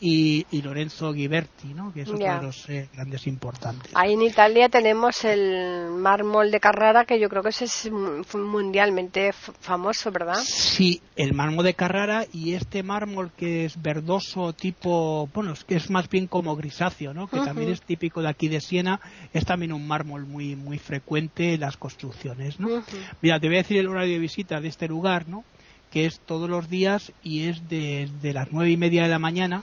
y, 0.00 0.44
Lorenzo 0.62 1.12
Ghiberti, 1.12 1.74
¿no? 1.74 1.92
Que 1.92 2.02
es 2.02 2.08
otro 2.08 2.36
de 2.36 2.42
los 2.42 2.68
eh, 2.70 2.88
grandes 2.94 3.26
importantes. 3.26 3.92
Ahí 3.94 4.14
en 4.14 4.22
Italia 4.22 4.70
tenemos 4.70 5.24
el 5.24 5.90
mármol 5.90 6.50
de 6.50 6.58
Carrara, 6.58 7.04
que 7.04 7.20
yo 7.20 7.28
creo 7.28 7.42
que 7.42 7.50
ese 7.50 7.66
es 7.66 7.90
mundialmente 8.34 9.32
famoso, 9.32 10.10
¿verdad? 10.10 10.38
Sí, 10.42 11.02
el 11.16 11.34
mármol 11.34 11.66
de 11.66 11.74
Carrara 11.74 12.24
y 12.32 12.54
este 12.54 12.82
mármol 12.82 13.30
que 13.36 13.66
es 13.66 13.80
verdoso 13.80 14.54
tipo, 14.54 15.28
bueno, 15.34 15.52
es 15.52 15.64
que 15.64 15.76
es 15.76 15.90
más 15.90 16.08
bien 16.08 16.26
como 16.26 16.56
grisáceo, 16.56 17.12
¿no? 17.12 17.26
Que 17.26 17.40
también 17.40 17.70
es 17.70 17.82
típico 17.82 18.22
de 18.22 18.28
aquí 18.28 18.48
de 18.48 18.62
Siena, 18.62 18.93
es 19.32 19.44
también 19.44 19.72
un 19.72 19.86
mármol 19.86 20.26
muy 20.26 20.56
muy 20.56 20.78
frecuente 20.78 21.54
en 21.54 21.60
las 21.60 21.76
construcciones, 21.76 22.60
¿no? 22.60 22.82
Mira, 23.20 23.40
te 23.40 23.48
voy 23.48 23.56
a 23.56 23.62
decir 23.62 23.78
el 23.78 23.88
horario 23.88 24.14
de 24.14 24.18
visita 24.18 24.60
de 24.60 24.68
este 24.68 24.88
lugar, 24.88 25.28
¿no? 25.28 25.44
Que 25.90 26.06
es 26.06 26.20
todos 26.20 26.48
los 26.48 26.68
días 26.68 27.12
y 27.22 27.44
es 27.44 27.68
desde 27.68 28.32
las 28.32 28.52
nueve 28.52 28.70
y 28.70 28.76
media 28.76 29.02
de 29.02 29.08
la 29.08 29.18
mañana 29.18 29.62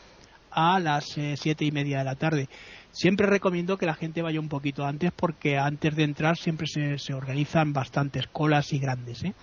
a 0.52 0.80
las 0.80 1.18
eh, 1.18 1.36
siete 1.38 1.66
y 1.66 1.72
media 1.72 2.00
de 2.00 2.04
la 2.04 2.16
tarde. 2.16 2.50
Siempre 2.92 3.26
recomiendo 3.26 3.78
que 3.78 3.86
la 3.86 3.94
gente 3.94 4.22
vaya 4.22 4.40
un 4.40 4.50
poquito 4.50 4.86
antes 4.86 5.12
porque 5.14 5.58
antes 5.58 5.96
de 5.96 6.04
entrar 6.04 6.38
siempre 6.38 6.68
se, 6.68 7.14
organizan 7.14 7.72
bastantes 7.72 8.28
colas 8.28 8.74
y 8.74 8.80
grandes. 8.80 9.24
¿eh? 9.24 9.34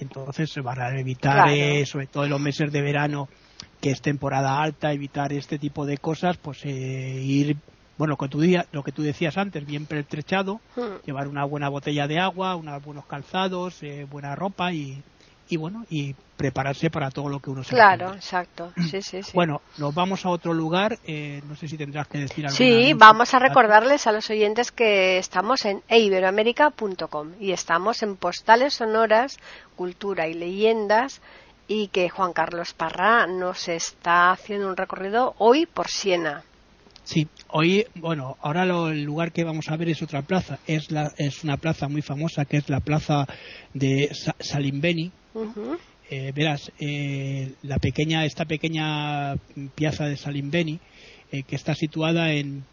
Entonces 0.00 0.50
se 0.50 0.60
van 0.60 0.80
a 0.80 0.98
evitar, 0.98 1.48
eh, 1.50 1.86
sobre 1.86 2.08
todo 2.08 2.24
en 2.24 2.30
los 2.30 2.40
meses 2.40 2.72
de 2.72 2.82
verano, 2.82 3.28
que 3.80 3.90
es 3.90 4.00
temporada 4.00 4.60
alta, 4.60 4.92
evitar 4.92 5.32
este 5.32 5.58
tipo 5.58 5.86
de 5.86 5.98
cosas, 5.98 6.36
pues 6.36 6.64
eh, 6.64 7.22
ir, 7.22 7.56
bueno, 7.98 8.12
lo 8.12 8.16
que, 8.16 8.28
tú, 8.28 8.42
lo 8.72 8.82
que 8.82 8.92
tú 8.92 9.02
decías 9.02 9.38
antes, 9.38 9.64
bien 9.64 9.86
pertrechado, 9.86 10.60
llevar 11.04 11.28
una 11.28 11.44
buena 11.44 11.68
botella 11.68 12.06
de 12.06 12.18
agua, 12.18 12.56
unos 12.56 12.82
buenos 12.84 13.06
calzados, 13.06 13.80
buena 14.10 14.34
ropa 14.34 14.72
y, 14.72 15.02
y 15.48 15.56
bueno 15.56 15.84
y 15.88 16.14
prepararse 16.36 16.90
para 16.90 17.10
todo 17.10 17.28
lo 17.28 17.40
que 17.40 17.50
uno 17.50 17.64
se 17.64 17.70
claro 17.70 18.14
exacto. 18.14 18.72
Sí, 18.90 19.02
sí, 19.02 19.22
sí. 19.22 19.32
bueno 19.34 19.60
nos 19.78 19.94
vamos 19.94 20.24
a 20.26 20.30
otro 20.30 20.52
lugar 20.52 20.98
eh, 21.06 21.42
no 21.48 21.56
sé 21.56 21.68
si 21.68 21.76
tendrás 21.76 22.08
que 22.08 22.18
decir 22.18 22.44
algo 22.46 22.56
sí 22.56 22.92
vamos 22.94 23.32
a 23.34 23.38
recordarles 23.38 24.06
a 24.06 24.12
los 24.12 24.28
oyentes 24.30 24.72
que 24.72 25.18
estamos 25.18 25.64
en 25.64 25.82
eiberoamerica.com 25.88 27.32
y 27.40 27.52
estamos 27.52 28.02
en 28.02 28.16
postales 28.16 28.74
sonoras 28.74 29.38
cultura 29.76 30.28
y 30.28 30.34
leyendas 30.34 31.20
y 31.68 31.88
que 31.88 32.08
Juan 32.08 32.32
Carlos 32.32 32.74
Parra 32.74 33.26
nos 33.26 33.68
está 33.68 34.30
haciendo 34.30 34.68
un 34.68 34.76
recorrido 34.76 35.34
hoy 35.38 35.66
por 35.66 35.88
Siena 35.88 36.44
Sí, 37.06 37.28
hoy, 37.50 37.86
bueno, 37.94 38.36
ahora 38.40 38.64
el 38.64 39.04
lugar 39.04 39.30
que 39.30 39.44
vamos 39.44 39.68
a 39.68 39.76
ver 39.76 39.90
es 39.90 40.02
otra 40.02 40.22
plaza. 40.22 40.58
Es, 40.66 40.90
la, 40.90 41.12
es 41.18 41.44
una 41.44 41.56
plaza 41.56 41.86
muy 41.86 42.02
famosa 42.02 42.46
que 42.46 42.56
es 42.56 42.68
la 42.68 42.80
plaza 42.80 43.28
de 43.72 44.10
Salimbeni, 44.40 45.12
eh, 46.10 46.32
verás, 46.34 46.72
eh, 46.80 47.52
la 47.62 47.78
pequeña, 47.78 48.24
esta 48.24 48.44
pequeña 48.44 49.36
piazza 49.76 50.06
de 50.06 50.16
Salimbeni, 50.16 50.80
eh, 51.30 51.44
que 51.44 51.54
está 51.54 51.76
situada 51.76 52.32
en, 52.32 52.64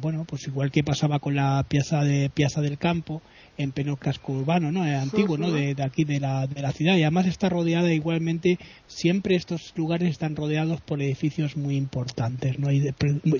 bueno, 0.00 0.24
pues 0.24 0.48
igual 0.48 0.72
que 0.72 0.82
pasaba 0.82 1.20
con 1.20 1.36
la 1.36 1.64
piazza 1.68 2.02
de 2.02 2.30
Piazza 2.30 2.62
del 2.62 2.78
Campo, 2.78 3.22
en 3.58 3.72
pleno 3.72 3.96
casco 3.96 4.32
urbano, 4.32 4.72
¿no? 4.72 4.82
antiguo, 4.82 5.36
¿no? 5.36 5.50
De, 5.50 5.76
aquí 5.82 6.04
de 6.04 6.20
la, 6.20 6.46
de 6.46 6.62
la 6.62 6.72
ciudad 6.72 6.96
y 6.96 7.02
además 7.02 7.26
está 7.26 7.48
rodeada 7.48 7.92
igualmente. 7.92 8.58
Siempre 8.86 9.36
estos 9.36 9.72
lugares 9.76 10.10
están 10.10 10.36
rodeados 10.36 10.80
por 10.80 11.02
edificios 11.02 11.56
muy 11.56 11.76
importantes, 11.76 12.58
¿no? 12.58 12.68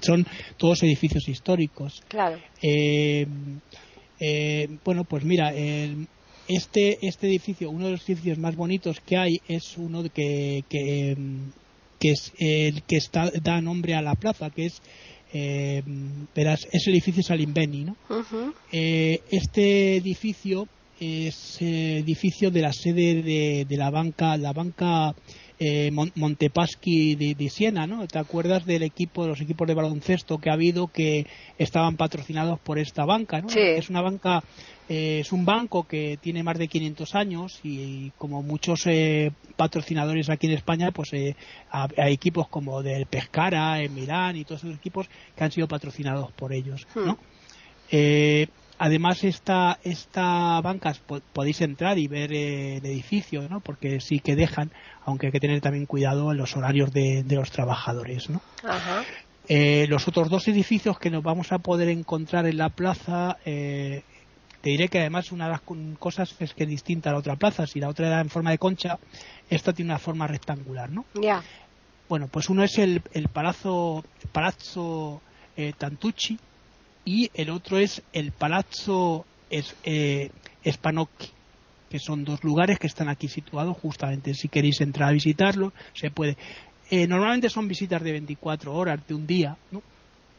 son 0.02 0.26
todos 0.56 0.82
edificios 0.82 1.28
históricos. 1.28 2.02
Claro. 2.08 2.38
bueno, 4.84 5.04
pues 5.04 5.24
mira, 5.24 5.52
el, 5.54 6.06
este, 6.48 6.98
este 7.06 7.28
edificio, 7.28 7.70
uno 7.70 7.86
de 7.86 7.92
los 7.92 8.08
edificios 8.08 8.38
más 8.38 8.56
bonitos 8.56 9.00
que 9.00 9.16
hay 9.16 9.40
es 9.48 9.76
uno 9.76 10.02
que, 10.12 10.64
que, 10.68 11.16
es 12.00 12.32
el 12.38 12.82
que 12.82 12.96
está, 12.96 13.30
da 13.42 13.60
nombre 13.60 13.94
a 13.94 14.02
la 14.02 14.14
plaza, 14.14 14.50
que 14.50 14.66
es 14.66 14.82
eh, 15.32 15.82
verás, 16.34 16.66
es 16.70 16.86
el 16.86 16.94
edificio 16.94 17.22
Salimbeni. 17.22 17.84
¿no? 17.84 17.96
Eh, 18.70 19.20
este 19.30 19.96
edificio 19.96 20.68
es 21.00 21.60
eh, 21.60 21.98
edificio 21.98 22.50
de 22.50 22.60
la 22.60 22.72
sede 22.72 23.22
de, 23.22 23.66
de 23.68 23.76
la 23.76 23.90
banca, 23.90 24.36
la 24.36 24.52
banca 24.52 25.14
eh, 25.64 25.92
Montepaschi 25.92 27.14
de, 27.14 27.48
Siena, 27.48 27.86
¿no? 27.86 28.04
¿Te 28.08 28.18
acuerdas 28.18 28.66
del 28.66 28.82
equipo, 28.82 29.28
los 29.28 29.40
equipos 29.40 29.68
de 29.68 29.74
baloncesto 29.74 30.38
que 30.38 30.50
ha 30.50 30.54
habido 30.54 30.88
que 30.88 31.28
estaban 31.56 31.96
patrocinados 31.96 32.58
por 32.58 32.80
esta 32.80 33.04
banca, 33.04 33.40
¿no? 33.40 33.48
Es 33.48 33.88
una 33.88 34.02
banca, 34.02 34.42
eh, 34.88 35.20
es 35.20 35.30
un 35.30 35.44
banco 35.44 35.84
que 35.84 36.18
tiene 36.20 36.42
más 36.42 36.58
de 36.58 36.66
500 36.66 37.14
años 37.14 37.60
y, 37.62 38.10
como 38.18 38.42
muchos 38.42 38.88
eh, 38.88 39.30
patrocinadores 39.54 40.30
aquí 40.30 40.48
en 40.48 40.54
España, 40.54 40.90
pues 40.90 41.12
hay 41.12 42.12
equipos 42.12 42.48
como 42.48 42.82
del 42.82 43.06
Pescara, 43.06 43.80
en 43.80 43.94
Milán 43.94 44.34
y 44.36 44.44
todos 44.44 44.64
esos 44.64 44.74
equipos 44.74 45.08
que 45.36 45.44
han 45.44 45.52
sido 45.52 45.68
patrocinados 45.68 46.32
por 46.32 46.52
ellos, 46.52 46.88
¿no? 46.96 47.12
Hmm. 47.12 48.61
Además, 48.84 49.22
esta, 49.22 49.78
esta 49.84 50.60
banca 50.60 50.92
podéis 51.32 51.60
entrar 51.60 51.98
y 51.98 52.08
ver 52.08 52.32
eh, 52.32 52.78
el 52.78 52.86
edificio, 52.86 53.48
¿no? 53.48 53.60
Porque 53.60 54.00
sí 54.00 54.18
que 54.18 54.34
dejan, 54.34 54.72
aunque 55.04 55.26
hay 55.26 55.32
que 55.32 55.38
tener 55.38 55.60
también 55.60 55.86
cuidado 55.86 56.32
en 56.32 56.38
los 56.38 56.56
horarios 56.56 56.90
de, 56.90 57.24
los 57.28 57.52
trabajadores, 57.52 58.28
¿no? 58.28 58.40
Eh, 59.46 59.86
los 59.88 60.08
otros 60.08 60.28
dos 60.28 60.48
edificios 60.48 60.98
que 60.98 61.10
nos 61.10 61.22
vamos 61.22 61.52
a 61.52 61.60
poder 61.60 61.90
encontrar 61.90 62.44
en 62.46 62.56
la 62.56 62.70
plaza, 62.70 63.36
eh, 63.44 64.02
te 64.62 64.70
diré 64.70 64.88
que 64.88 64.98
además 64.98 65.30
una 65.30 65.44
de 65.44 65.52
las 65.52 65.62
cosas 66.00 66.34
es 66.40 66.52
que 66.52 66.64
es 66.64 66.68
distinta 66.68 67.10
a 67.10 67.12
la 67.12 67.20
otra 67.20 67.36
plaza. 67.36 67.68
Si 67.68 67.78
la 67.78 67.88
otra 67.88 68.08
era 68.08 68.20
en 68.20 68.30
forma 68.30 68.50
de 68.50 68.58
concha, 68.58 68.98
esta 69.48 69.72
tiene 69.72 69.92
una 69.92 70.00
forma 70.00 70.26
rectangular, 70.26 70.90
¿no? 70.90 71.04
Ya. 71.14 71.40
Bueno, 72.08 72.26
pues 72.26 72.50
uno 72.50 72.64
es 72.64 72.76
el, 72.78 73.00
el 73.12 73.28
Palazzo, 73.28 74.04
Palazzo 74.32 75.22
Tantucci, 75.78 76.36
y 77.04 77.30
el 77.34 77.50
otro 77.50 77.78
es 77.78 78.02
el 78.12 78.32
Palazzo 78.32 79.24
es, 79.50 79.74
eh, 79.84 80.30
Spanocchi, 80.64 81.28
que 81.90 81.98
son 81.98 82.24
dos 82.24 82.42
lugares 82.42 82.78
que 82.78 82.86
están 82.86 83.08
aquí 83.08 83.28
situados 83.28 83.76
justamente. 83.76 84.34
Si 84.34 84.48
queréis 84.48 84.80
entrar 84.80 85.10
a 85.10 85.12
visitarlo, 85.12 85.72
se 85.92 86.10
puede. 86.10 86.36
Eh, 86.90 87.06
normalmente 87.06 87.48
son 87.48 87.68
visitas 87.68 88.02
de 88.02 88.12
24 88.12 88.74
horas, 88.74 89.06
de 89.06 89.14
un 89.14 89.26
día, 89.26 89.56
¿no? 89.70 89.82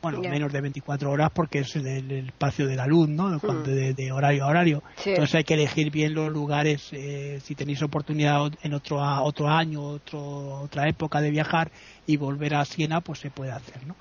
Bueno, 0.04 0.20
menos 0.20 0.52
de 0.52 0.60
24 0.60 1.10
horas 1.10 1.32
porque 1.34 1.60
es 1.60 1.76
el, 1.78 2.12
espacio 2.28 2.68
de 2.68 2.76
la 2.76 2.86
luz, 2.86 3.08
¿no? 3.08 3.30
Hmm. 3.30 3.64
De, 3.64 4.12
horario 4.12 4.44
a 4.44 4.48
horario. 4.48 4.84
Entonces 5.06 5.36
hay 5.36 5.44
que 5.46 5.54
elegir 5.54 5.92
bien 5.92 6.14
los 6.14 6.30
lugares. 6.30 6.90
Eh, 6.92 7.40
si 7.42 7.56
tenéis 7.56 7.82
oportunidad 7.82 8.52
en 8.62 8.74
otro 8.74 9.02
otro 9.24 9.48
año, 9.48 9.82
otro, 9.82 10.62
otra 10.62 10.90
época 10.90 11.22
de 11.22 11.32
viajar 11.32 11.72
y 12.06 12.18
volver 12.18 12.56
a 12.56 12.66
Siena, 12.66 13.00
pues 13.00 13.20
se 13.20 13.32
puede 13.32 13.52
hacer, 13.52 13.88
¿no? 13.88 13.96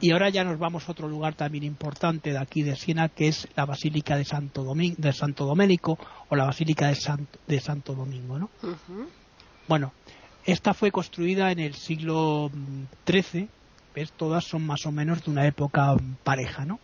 Y 0.00 0.12
ahora 0.12 0.28
ya 0.28 0.44
nos 0.44 0.58
vamos 0.58 0.88
a 0.88 0.92
otro 0.92 1.08
lugar 1.08 1.34
también 1.34 1.64
importante 1.64 2.30
de 2.30 2.38
aquí 2.38 2.62
de 2.62 2.76
Siena, 2.76 3.08
que 3.08 3.26
es 3.26 3.48
la 3.56 3.66
Basílica 3.66 4.16
de 4.16 4.24
Santo, 4.24 4.62
Domingo, 4.62 4.94
de 4.98 5.12
Santo 5.12 5.44
Doménico 5.44 5.98
o 6.28 6.36
la 6.36 6.44
Basílica 6.44 6.86
de 6.86 6.94
Santo, 6.94 7.38
de 7.48 7.58
Santo 7.58 7.94
Domingo, 7.94 8.38
¿no? 8.38 8.50
Bueno, 9.66 9.92
esta 10.44 10.72
fue 10.72 10.92
construida 10.92 11.50
en 11.50 11.58
el 11.58 11.74
siglo 11.74 12.48
XIII 13.06 13.48
todas 14.16 14.44
son 14.44 14.64
más 14.64 14.86
o 14.86 14.92
menos 14.92 15.24
de 15.24 15.30
una 15.30 15.46
época 15.46 15.96
pareja, 16.24 16.64
¿no? 16.64 16.78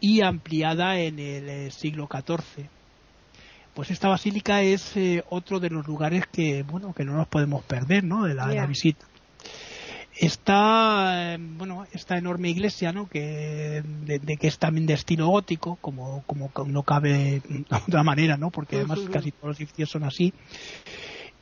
Y 0.00 0.22
ampliada 0.22 0.98
en 0.98 1.18
el 1.18 1.48
eh, 1.48 1.70
siglo 1.70 2.08
XIV. 2.10 2.68
Pues 3.74 3.90
esta 3.90 4.08
basílica 4.08 4.62
es 4.62 4.96
eh, 4.96 5.22
otro 5.28 5.60
de 5.60 5.70
los 5.70 5.86
lugares 5.86 6.24
que, 6.26 6.62
bueno, 6.62 6.92
que 6.92 7.04
no 7.04 7.14
nos 7.14 7.28
podemos 7.28 7.64
perder, 7.64 8.04
¿no? 8.04 8.24
De 8.24 8.34
la, 8.34 8.66
visita. 8.66 9.06
Está, 10.16 11.34
em, 11.34 11.56
bueno, 11.56 11.86
esta 11.92 12.18
enorme 12.18 12.50
iglesia, 12.50 12.92
¿no? 12.92 13.08
Que, 13.08 13.82
de, 14.04 14.36
que 14.36 14.48
es 14.48 14.58
también 14.58 14.86
de 14.86 14.94
estilo 14.94 15.28
gótico, 15.28 15.76
como, 15.80 16.22
como 16.26 16.50
no 16.66 16.82
cabe 16.82 17.40
de 17.48 17.64
otra 17.70 18.02
manera, 18.02 18.36
¿no? 18.36 18.50
Porque 18.50 18.76
además 18.76 19.00
casi 19.12 19.30
todos 19.30 19.50
los 19.50 19.58
edificios 19.58 19.90
son 19.90 20.04
así. 20.04 20.32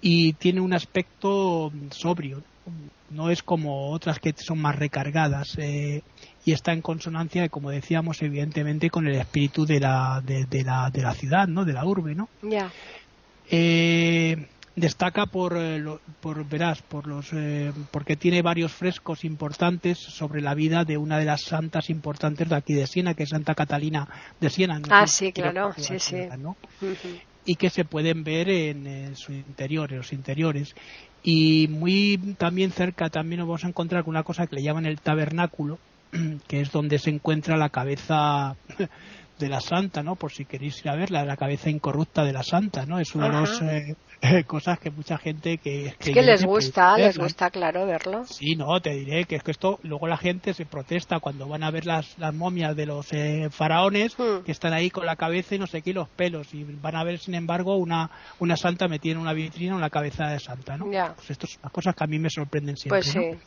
Y 0.01 0.35
tiene 0.35 0.61
un 0.61 0.73
aspecto 0.75 1.73
sobrio, 1.91 2.43
no 3.11 3.31
es 3.31 3.43
como 3.43 3.91
otras 3.91 4.19
que 4.19 4.35
son 4.37 4.61
más 4.61 4.77
recargadas 4.77 5.57
eh, 5.59 6.03
y 6.45 6.53
está 6.53 6.73
en 6.73 6.83
consonancia, 6.83 7.49
como 7.49 7.71
decíamos, 7.71 8.23
evidentemente 8.23 8.91
con 8.91 9.07
el 9.07 9.17
espíritu 9.17 9.65
de 9.65 9.81
la, 9.81 10.23
de, 10.25 10.63
la, 10.63 10.91
de 10.91 11.03
la 11.03 11.15
ciudad, 11.15 11.49
¿no? 11.49 11.65
De 11.65 11.73
la 11.73 11.85
urbe, 11.85 12.15
¿no? 12.15 12.29
Ya. 12.43 12.71
Eh, 13.51 14.47
destaca 14.77 15.27
por, 15.27 15.57
eh, 15.57 15.83
por 16.21 16.45
verás, 16.47 16.83
por 16.83 17.07
los, 17.07 17.31
porque 17.91 18.17
tiene 18.17 18.43
varios 18.43 18.73
frescos 18.73 19.25
importantes 19.25 19.99
sobre 19.99 20.43
la 20.43 20.55
vida 20.55 20.85
de 20.85 20.99
una 20.99 21.19
de 21.19 21.25
las 21.25 21.43
santas 21.43 21.91
importantes 21.91 22.49
de 22.49 22.57
aquí 22.57 22.75
de 22.75 22.87
Siena, 22.87 23.15
que 23.15 23.25
es 23.25 23.31
Santa 23.31 23.55
Catalina 23.55 24.07
de 24.39 24.51
Siena. 24.51 24.81
Ah, 24.91 25.07
sí, 25.07 25.33
claro, 25.33 25.73
sí, 25.77 25.99
sí. 25.99 26.29
Y 27.49 27.57
que 27.57 27.71
se 27.71 27.85
pueden 27.85 28.25
ver 28.25 28.51
en, 28.51 28.87
en 28.87 29.17
su 29.17 29.33
interior, 29.33 29.91
en 29.91 29.99
los 29.99 30.13
interiores. 30.13 30.75
Y 31.23 31.67
muy 31.69 32.37
también 32.37 32.71
cerca 32.71 33.09
también 33.09 33.41
nos 33.41 33.49
vamos 33.49 33.65
a 33.65 33.69
encontrar 33.69 34.05
con 34.05 34.11
una 34.11 34.23
cosa 34.23 34.47
que 34.47 34.57
le 34.57 34.63
llaman 34.63 34.87
el 34.87 35.01
tabernáculo 35.01 35.79
que 36.49 36.61
es 36.61 36.73
donde 36.73 36.99
se 36.99 37.11
encuentra 37.11 37.57
la 37.57 37.71
cabeza 37.71 38.57
de 39.39 39.49
la 39.49 39.61
santa, 39.61 40.03
¿no? 40.03 40.17
Por 40.17 40.33
si 40.33 40.45
queréis 40.45 40.81
ir 40.85 40.91
a 40.91 40.97
verla, 40.97 41.25
la 41.25 41.37
cabeza 41.37 41.71
incorrupta 41.71 42.25
de 42.25 42.33
la 42.33 42.43
santa, 42.43 42.87
¿no? 42.87 42.99
Es 42.99 43.15
una 43.15 43.27
de 43.27 43.33
las 43.33 43.63
eh, 44.21 44.45
cosas 44.45 44.79
que 44.79 44.91
mucha 44.91 45.19
gente 45.19 45.59
que... 45.59 45.95
que 45.99 46.11
es 46.11 46.15
que 46.15 46.23
les 46.23 46.45
gusta, 46.45 46.97
les 46.97 47.19
gusta, 47.19 47.51
claro, 47.51 47.87
verlo. 47.87 48.25
Sí, 48.25 48.57
no, 48.57 48.81
te 48.81 48.91
diré 48.91 49.25
que 49.25 49.37
es 49.37 49.43
que 49.43 49.53
esto, 49.53 49.79
luego 49.83 50.09
la 50.09 50.17
gente 50.17 50.55
se 50.55 50.67
protesta 50.67 51.21
cuando 51.21 51.47
van 51.49 51.63
a 51.63 51.71
ver 51.71 51.87
las, 51.87 52.19
las 52.19 52.35
momias 52.35 52.75
de 52.75 52.87
los 52.87 53.13
eh, 53.13 53.49
faraones, 53.51 54.19
hmm. 54.19 54.45
que 54.45 54.53
están 54.53 54.73
ahí 54.73 54.91
con 54.91 55.07
la 55.07 55.17
cabeza 55.17 55.55
y 55.55 55.59
no 55.59 55.67
sé 55.67 55.83
qué, 55.83 55.93
los 55.93 56.09
pelos, 56.09 56.53
y 56.53 56.65
van 56.65 56.97
a 56.97 57.05
ver, 57.05 57.19
sin 57.19 57.35
embargo, 57.35 57.77
una, 57.77 58.11
una 58.39 58.57
santa 58.57 58.89
metida 58.89 59.13
en 59.13 59.19
una 59.19 59.33
vitrina 59.33 59.77
una 59.77 59.91
cabeza 59.91 60.29
de 60.29 60.41
santa, 60.41 60.77
¿no? 60.77 60.87
Pues 60.87 61.31
esto 61.31 61.47
son 61.47 61.61
las 61.63 61.73
cosas 61.73 61.95
que 61.95 62.05
a 62.05 62.07
mí 62.07 62.19
me 62.19 62.31
sorprenden 62.31 62.77
siempre, 62.77 63.01
pues 63.01 63.13
sí. 63.13 63.39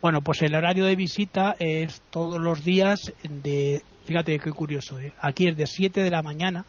Bueno, 0.00 0.22
pues 0.22 0.42
el 0.42 0.54
horario 0.54 0.84
de 0.84 0.94
visita 0.94 1.56
es 1.58 2.02
todos 2.10 2.40
los 2.40 2.64
días 2.64 3.12
de 3.28 3.82
Fíjate 4.08 4.38
qué 4.38 4.52
curioso, 4.52 4.98
¿eh? 4.98 5.12
aquí 5.20 5.48
es 5.48 5.54
de 5.54 5.66
7 5.66 6.02
de 6.02 6.10
la 6.10 6.22
mañana 6.22 6.64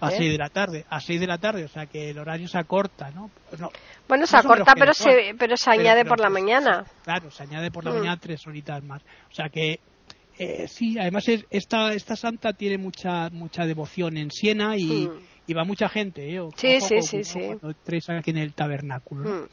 a 0.00 0.10
6 0.10 0.30
de 0.30 0.38
la 0.38 0.48
tarde, 0.48 0.86
a 0.88 1.00
6 1.00 1.18
de 1.18 1.26
la 1.26 1.36
tarde, 1.36 1.64
o 1.64 1.68
sea 1.68 1.86
que 1.86 2.10
el 2.10 2.18
horario 2.20 2.46
se 2.46 2.56
acorta, 2.56 3.10
¿no? 3.10 3.32
Bueno, 4.06 4.28
se 4.28 4.36
acorta, 4.36 4.74
pero 4.78 4.94
se, 4.94 5.34
pero 5.36 5.56
se 5.56 5.70
añade 5.72 6.04
por 6.04 6.20
la 6.20 6.30
mañana. 6.30 6.84
Claro, 7.02 7.32
se 7.32 7.42
añade 7.42 7.72
por 7.72 7.84
la 7.84 7.90
mm. 7.90 7.94
mañana 7.94 8.16
tres 8.20 8.46
horitas 8.46 8.84
más. 8.84 9.02
O 9.02 9.34
sea 9.34 9.48
que 9.48 9.80
eh, 10.38 10.68
sí, 10.68 10.96
además 11.00 11.26
es, 11.26 11.46
esta, 11.50 11.92
esta 11.94 12.14
santa 12.14 12.52
tiene 12.52 12.78
mucha 12.78 13.28
mucha 13.30 13.66
devoción 13.66 14.16
en 14.16 14.30
Siena 14.30 14.76
y, 14.76 15.08
mm. 15.08 15.56
va 15.56 15.64
mucha 15.64 15.88
gente. 15.88 16.32
¿eh? 16.32 16.40
sí, 16.54 16.80
sí, 16.80 17.02
sí, 17.02 17.24
sí. 17.24 17.40
Tres 17.82 18.08
aquí 18.08 18.30
en 18.30 18.38
el 18.38 18.54
tabernáculo. 18.54 19.28
Mm. 19.28 19.48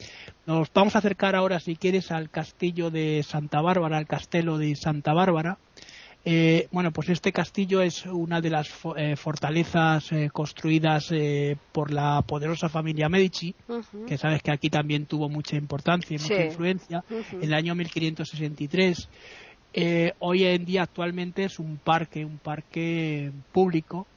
Nos 0.45 0.71
vamos 0.71 0.95
a 0.95 0.99
acercar 0.99 1.35
ahora, 1.35 1.59
si 1.59 1.75
quieres, 1.75 2.11
al 2.11 2.29
castillo 2.29 2.91
de 2.91 3.23
Santa 3.23 3.61
Bárbara, 3.61 3.97
al 3.97 4.05
castelo 4.05 4.59
de 4.59 4.75
Santa 4.75 5.15
Bárbara. 5.15 5.57
Eh, 6.27 6.67
bueno, 6.71 6.91
pues 6.91 7.09
este 7.09 7.31
castillo 7.31 7.83
es 7.83 8.03
una 8.07 8.41
de 8.41 8.49
las 8.49 8.67
eh, 8.97 9.15
fortalezas 9.15 10.11
eh, 10.11 10.31
construidas 10.33 11.13
por 11.71 11.91
la 11.91 12.23
poderosa 12.23 12.67
familia 12.67 13.09
Medici, 13.09 13.53
que 14.07 14.17
sabes 14.17 14.41
que 14.41 14.51
aquí 14.51 14.71
también 14.71 15.05
tuvo 15.05 15.29
mucha 15.29 15.55
importancia 15.55 16.15
y 16.15 16.19
mucha 16.19 16.43
influencia, 16.43 17.03
en 17.09 17.43
el 17.43 17.53
año 17.53 17.75
1563. 17.75 19.07
hoy 20.17 20.43
en 20.45 20.65
día 20.65 20.81
actualmente 20.81 21.43
es 21.43 21.59
un 21.59 21.77
parque, 21.77 22.25
un 22.25 22.39
parque 22.39 23.31
público 23.51 24.07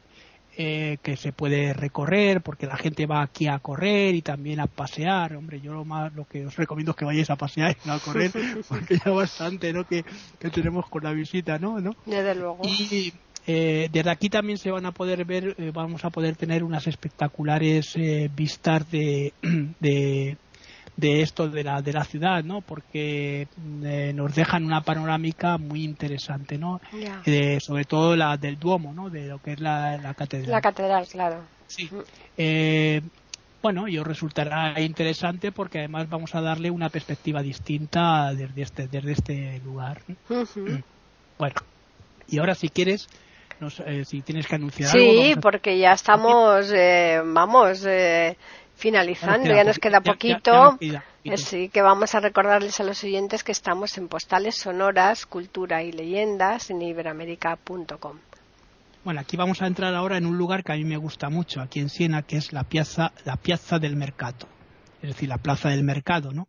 eh, 0.61 0.99
que 1.05 1.16
se 1.16 1.33
puede 1.33 1.73
recorrer 1.73 2.40
porque 2.40 2.66
la 2.66 2.77
gente 2.77 3.07
va 3.07 3.23
aquí 3.23 3.47
a 3.47 3.61
correr 3.61 4.16
y 4.16 4.23
también 4.23 4.59
a 4.59 4.66
pasear. 4.66 5.37
Hombre, 5.37 5.61
yo 5.61 5.73
lo 5.73 5.85
más 5.85 6.12
lo 6.14 6.25
que 6.25 6.44
os 6.44 6.57
recomiendo 6.57 6.90
es 6.90 6.97
que 6.97 7.05
vayáis 7.05 7.31
a 7.31 7.37
pasear 7.37 7.77
y 7.85 7.87
no 7.87 7.94
a 7.94 8.01
correr 8.01 8.33
porque 8.68 8.99
ya 8.99 9.12
bastante, 9.12 9.73
¿no? 9.73 9.87
Que, 9.87 10.05
tenemos 10.53 10.88
con 10.88 11.05
la 11.05 11.12
visita, 11.12 11.61
¿no? 11.61 11.81
¿No? 11.81 11.92
Desde 12.05 12.35
luego. 12.35 12.59
Y 12.64 13.12
eh, 13.47 13.88
desde 13.92 14.11
aquí 14.11 14.29
también 14.29 14.59
se 14.59 14.73
van 14.73 14.85
a 14.85 14.90
poder 14.90 15.25
ver, 15.25 15.55
eh, 15.59 15.71
vamos 15.73 16.05
a 16.05 16.11
poder 16.11 16.35
tener 16.35 16.64
unas 16.64 16.88
espectaculares 16.88 17.94
vistas 18.35 18.90
de, 18.90 19.33
de 19.79 20.37
de 20.99 21.23
esto 21.23 21.49
de 21.49 21.63
la, 21.63 21.81
de 21.81 21.93
la 21.93 22.03
ciudad, 22.03 22.43
¿no? 22.43 22.61
Porque 22.61 23.47
eh, 23.85 24.13
nos 24.13 24.35
dejan 24.35 24.65
una 24.65 24.81
panorámica 24.81 25.57
muy 25.57 25.85
interesante, 25.85 26.59
¿no? 26.59 26.81
Eh, 27.25 27.61
sobre 27.61 27.85
todo 27.85 28.17
la 28.17 28.37
del 28.37 28.59
Duomo, 28.59 28.93
¿no? 28.93 29.09
De 29.09 29.29
lo 29.29 29.41
que 29.41 29.53
es 29.53 29.61
la, 29.61 29.97
la 29.97 30.15
catedral. 30.15 30.51
La 30.51 30.61
catedral, 30.61 31.07
claro. 31.07 31.45
Sí. 31.69 31.89
Eh, 32.37 33.01
bueno, 33.63 33.87
y 33.87 33.97
os 33.97 34.07
resultará 34.07 34.81
interesante 34.81 35.53
porque 35.53 35.79
además 35.79 36.09
vamos 36.09 36.35
a 36.35 36.41
darle 36.41 36.69
una 36.69 36.89
perspectiva 36.89 37.43
distinta 37.43 38.35
desde 38.35 38.63
este, 38.63 38.89
desde 38.89 39.13
este 39.13 39.61
lugar. 39.65 40.03
Bueno, 41.39 41.55
y 42.27 42.39
ahora 42.41 42.57
si 42.57 42.71
quieres, 42.71 43.09
si 44.05 44.23
tienes 44.23 44.49
que 44.49 44.57
anunciar 44.57 44.91
sí, 44.91 44.99
algo. 44.99 45.23
Sí, 45.23 45.35
porque 45.41 45.79
ya 45.79 45.93
estamos, 45.93 46.73
vamos, 47.25 47.87
finalizando, 48.79 49.49
ya 49.55 49.64
nos 49.64 49.79
queda 49.79 50.01
poquito. 50.01 50.79
Así 51.31 51.69
que 51.69 51.83
vamos 51.83 52.14
a 52.14 52.21
recordarles 52.21 52.81
a 52.81 52.85
los 52.85 53.05
oyentes 53.05 53.45
que 53.45 53.53
estamos 53.53 53.99
en 53.99 54.09
Postales 54.09 54.57
Sonoras, 54.57 55.27
Cultura 55.27 55.83
y 55.83 55.93
Leyendas 55.93 56.71
en 56.71 56.81
iberoamérica.com. 56.81 58.19
Bueno, 59.05 59.21
aquí 59.21 59.37
vamos 59.37 59.61
a 59.61 59.67
entrar 59.67 59.95
ahora 59.95 60.17
en 60.17 60.27
un 60.27 60.38
lugar 60.38 60.64
que 60.64 60.73
a 60.73 60.77
mí 60.77 60.85
me 60.85 60.97
gusta 60.97 61.29
mucho, 61.29 61.61
aquí 61.61 61.81
en 61.81 61.88
Siena, 61.88 62.23
que 62.23 62.37
es 62.37 62.53
la 62.53 62.64
Piazza, 62.64 63.12
la 63.25 63.37
piazza 63.37 63.79
del 63.79 63.97
Mercato, 63.97 64.47
es 65.03 65.11
decir, 65.11 65.29
la 65.29 65.38
Plaza 65.38 65.69
del 65.69 65.83
Mercado, 65.85 66.33
¿no? 66.33 66.49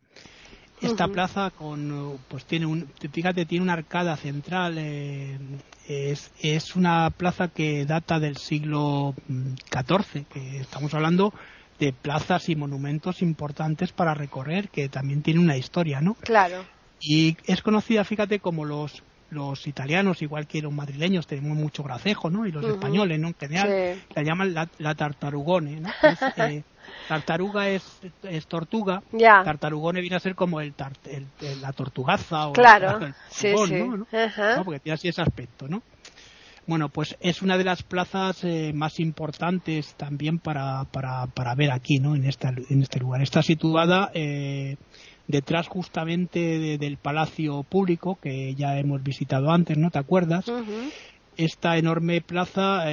Esta 0.82 1.10
plaza 1.10 1.50
con, 1.50 2.20
pues 2.30 2.46
tiene 2.46 2.66
un, 2.66 2.90
fíjate, 3.12 3.46
tiene 3.46 3.64
una 3.64 3.74
arcada 3.74 4.16
central, 4.16 4.78
eh, 4.78 5.38
es, 5.86 6.32
es 6.40 6.78
una 6.78 7.10
plaza 7.10 7.50
que 7.50 7.86
data 7.86 8.18
del 8.18 8.38
siglo 8.38 9.14
XIV, 9.28 10.26
que 10.28 10.60
estamos 10.62 10.94
hablando 10.94 11.34
de 11.80 11.94
plazas 11.94 12.50
y 12.50 12.56
monumentos 12.56 13.22
importantes 13.22 13.92
para 13.92 14.14
recorrer, 14.14 14.70
que 14.70 14.90
también 14.90 15.22
tiene 15.22 15.40
una 15.40 15.58
historia, 15.58 16.02
¿no? 16.02 16.16
Claro. 16.16 16.66
Y 17.00 17.38
es 17.46 17.62
conocida, 17.62 18.04
fíjate, 18.04 18.40
como 18.40 18.66
los 18.66 19.04
los 19.32 19.68
italianos, 19.68 20.22
igual 20.22 20.48
que 20.48 20.62
los 20.62 20.74
madrileños, 20.74 21.28
tenemos 21.28 21.58
mucho 21.58 21.84
gracejo, 21.84 22.30
¿no? 22.30 22.46
Y 22.46 22.52
los 22.52 22.66
españoles, 22.66 23.20
¿no? 23.20 23.28
En 23.28 23.36
general, 23.36 24.02
la 24.16 24.24
llaman 24.24 24.54
la, 24.54 24.96
tartarugone, 24.96 25.82
¿no? 25.82 25.90
Eh, 26.38 26.64
tartaruga 27.08 27.70
es, 27.70 27.84
es 28.24 28.48
tortuga, 28.48 29.04
tartarugone 29.20 30.02
viene 30.02 30.16
a 30.16 30.20
ser 30.20 30.34
como 30.34 30.60
el, 30.60 30.74
la 31.62 31.72
tortugaza 31.74 32.48
o 32.48 32.54
claro. 32.54 32.98
el, 33.06 33.14
sí, 33.30 33.54
sí. 33.68 33.84
¿no? 33.84 34.08
Porque 34.64 34.80
tiene 34.80 34.96
así 34.96 35.10
ese 35.10 35.22
aspecto, 35.22 35.68
¿no? 35.68 35.84
Bueno, 36.70 36.90
pues 36.90 37.18
es 37.20 37.42
una 37.42 37.58
de 37.58 37.64
las 37.64 37.82
plazas 37.82 38.44
eh, 38.44 38.74
más 38.76 39.00
importantes 39.00 39.96
también 39.96 40.38
para, 40.38 40.84
para, 40.84 41.26
para 41.26 41.56
ver 41.56 41.72
aquí, 41.72 41.98
¿no? 41.98 42.16
En, 42.16 42.26
esta, 42.26 42.50
en 42.50 42.84
este 42.84 43.00
lugar. 43.00 43.24
Está 43.24 43.42
situada 43.42 44.12
eh, 44.14 44.76
detrás 45.28 45.68
justamente 45.68 46.78
del 46.78 46.98
Palacio 46.98 47.64
Público, 47.64 48.20
que 48.22 48.54
ya 48.54 48.78
hemos 48.78 49.02
visitado 49.02 49.50
antes, 49.50 49.80
¿no? 49.80 49.90
¿Te 49.90 49.98
acuerdas? 49.98 50.46
Esta 51.38 51.76
enorme 51.76 52.22
plaza, 52.22 52.86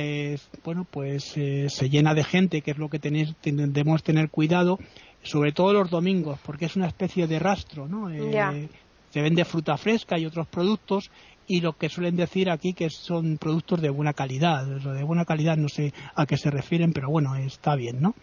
bueno, 0.64 0.86
pues 0.90 1.36
eh, 1.36 1.66
se 1.68 1.90
llena 1.90 2.14
de 2.14 2.24
gente, 2.24 2.62
que 2.62 2.70
es 2.70 2.78
lo 2.78 2.88
que 2.88 2.98
tenés, 2.98 3.34
debemos 3.42 4.02
tener 4.02 4.30
cuidado, 4.30 4.78
sobre 5.22 5.52
todo 5.52 5.74
los 5.74 5.90
domingos, 5.90 6.38
porque 6.46 6.64
es 6.64 6.76
una 6.76 6.86
especie 6.86 7.26
de 7.26 7.38
rastro, 7.38 7.86
¿no? 7.86 8.08
se 9.10 9.22
vende 9.22 9.46
fruta 9.46 9.78
fresca 9.78 10.18
y 10.18 10.26
otros 10.26 10.46
productos 10.46 11.10
y 11.46 11.60
lo 11.60 11.72
que 11.74 11.88
suelen 11.88 12.16
decir 12.16 12.50
aquí 12.50 12.72
que 12.72 12.90
son 12.90 13.38
productos 13.38 13.80
de 13.80 13.90
buena 13.90 14.12
calidad. 14.12 14.64
de 14.66 15.04
buena 15.04 15.24
calidad 15.24 15.56
no 15.56 15.68
sé 15.68 15.92
a 16.14 16.26
qué 16.26 16.36
se 16.36 16.50
refieren, 16.50 16.92
pero 16.92 17.08
bueno, 17.08 17.34
está 17.36 17.76
bien, 17.76 18.00
¿no? 18.00 18.14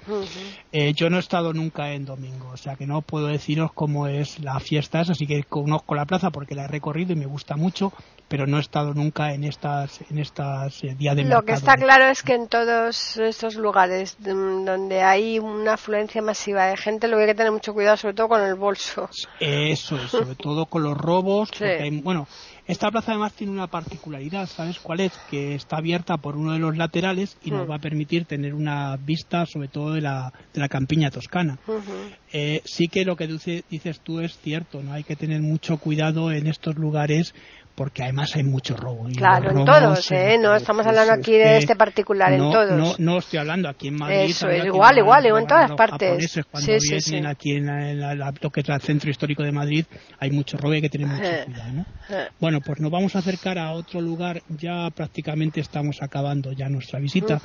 Eh, 0.72 0.94
yo 0.94 1.10
no 1.10 1.18
he 1.18 1.20
estado 1.20 1.54
nunca 1.54 1.94
en 1.94 2.06
domingo, 2.06 2.50
o 2.50 2.58
sea 2.58 2.76
que 2.76 2.86
no 2.86 3.02
puedo 3.02 3.28
deciros 3.28 3.72
cómo 3.74 4.08
es 4.08 4.40
la 4.40 4.60
fiesta 4.60 5.02
esa, 5.02 5.14
así 5.14 5.26
que 5.26 5.44
conozco 5.44 5.96
la 5.96 6.06
plaza 6.06 6.32
porque 6.32 6.56
la 6.56 6.66
he 6.66 6.68
recorrido 6.68 7.14
y 7.14 7.16
me 7.16 7.26
gusta 7.26 7.56
mucho, 7.56 7.94
pero 8.34 8.48
no 8.48 8.58
he 8.58 8.62
estado 8.62 8.96
nunca 8.96 9.32
en 9.36 9.44
estas 9.44 10.02
en 10.10 10.18
estas 10.18 10.84
eh, 10.84 10.96
días 10.98 11.16
de 11.16 11.24
Lo 11.24 11.44
que 11.44 11.52
está 11.52 11.76
claro 11.76 12.06
es 12.06 12.24
que 12.24 12.34
en 12.34 12.48
todos 12.48 13.18
estos 13.18 13.54
lugares 13.54 14.18
donde 14.18 15.04
hay 15.04 15.38
una 15.38 15.74
afluencia 15.76 16.20
masiva 16.24 16.66
de 16.66 16.76
gente, 16.76 17.08
lo 17.08 17.18
que 17.18 17.26
hay 17.26 17.30
que 17.30 17.36
tener 17.36 17.52
mucho 17.52 17.76
cuidado, 17.76 17.96
sobre 17.96 18.16
todo 18.16 18.30
con 18.30 18.42
el 18.42 18.56
bolso. 18.56 19.08
Eso, 19.40 20.00
sobre 20.08 20.34
todo 20.34 20.66
con 20.66 20.82
los 20.82 20.98
robos, 20.98 21.52
porque 21.52 22.02
bueno, 22.02 22.28
esta 22.66 22.90
plaza 22.90 23.12
además 23.12 23.34
tiene 23.34 23.52
una 23.52 23.68
particularidad, 23.68 24.48
¿sabes 24.48 24.80
cuál 24.80 25.02
es? 25.02 25.12
Que 25.30 25.54
está 25.54 25.78
abierta 25.78 26.16
por 26.18 26.38
uno 26.38 26.54
de 26.54 26.60
los 26.60 26.78
laterales 26.78 27.38
y 27.44 27.52
nos 27.52 27.68
mm. 27.68 27.72
va 27.72 27.76
a 27.76 27.80
permitir 27.80 28.26
tener 28.26 28.54
una 28.54 28.96
vista 28.96 29.46
sobre 29.46 29.68
todo 29.68 29.94
de 29.94 30.02
la, 30.02 30.32
de 30.54 30.62
la 30.62 30.70
campiña 30.70 31.12
toscana. 31.12 31.60
Eh, 32.32 32.62
sí 32.64 32.88
que 32.88 33.04
lo 33.04 33.18
que 33.18 33.28
dices 33.28 34.00
tú 34.00 34.22
es 34.22 34.38
cierto, 34.40 34.82
no 34.82 34.94
hay 34.94 35.04
que 35.04 35.18
tener 35.18 35.42
mucho 35.42 35.78
cuidado 35.78 36.32
en 36.32 36.48
estos 36.48 36.76
lugares 36.76 37.36
porque 37.76 38.04
además 38.04 38.36
hay 38.36 38.44
mucho 38.44 38.76
robo. 38.76 39.08
claro, 39.16 39.52
en 39.52 39.66
todos, 39.66 40.12
¿eh? 40.12 40.38
No 40.40 40.56
estamos 40.56 40.86
hablando 40.86 41.14
aquí 41.14 41.34
de 41.34 41.58
este 41.58 41.76
particular, 41.76 42.32
en 42.34 42.52
todos. 42.52 42.72
No, 42.72 42.94
no 43.00 43.18
estoy 43.18 43.40
hablando 43.40 43.68
aquí 43.70 43.88
en 43.88 43.96
Madrid. 43.96 44.30
Eso, 44.30 44.50
es 44.50 44.66
igual, 44.66 44.98
igual, 44.98 45.26
en 45.26 45.48
todas 45.48 45.72
partes. 45.72 46.40
Cuando 46.50 46.80
sí, 46.80 46.98
vienen 47.10 47.28
aquí 47.28 47.56
en, 47.56 48.00
lo 48.00 48.50
que 48.52 48.62
es 48.62 48.70
el 48.70 48.82
centro 48.82 49.10
histórico 49.10 49.44
de 49.44 49.52
Madrid, 49.52 49.86
hay 50.20 50.32
mucho 50.32 50.58
robo 50.58 50.74
y 50.74 50.76
hay 50.78 50.82
que 50.82 50.90
tener 50.90 51.08
mucho 51.08 51.24
eh, 51.24 51.44
cuidado, 51.46 51.74
¿no? 51.74 51.86
Eh. 52.10 52.28
Bueno, 52.40 52.62
pues 52.62 52.80
nos 52.80 52.92
vamos 52.92 53.16
a 53.16 53.20
acercar 53.20 53.58
a 53.58 53.72
otro 53.72 54.02
lugar, 54.02 54.42
ya 54.50 54.90
prácticamente 54.92 55.60
estamos 55.60 56.02
acabando 56.02 56.52
ya 56.52 56.70
nuestra 56.70 57.00
visita, 57.00 57.42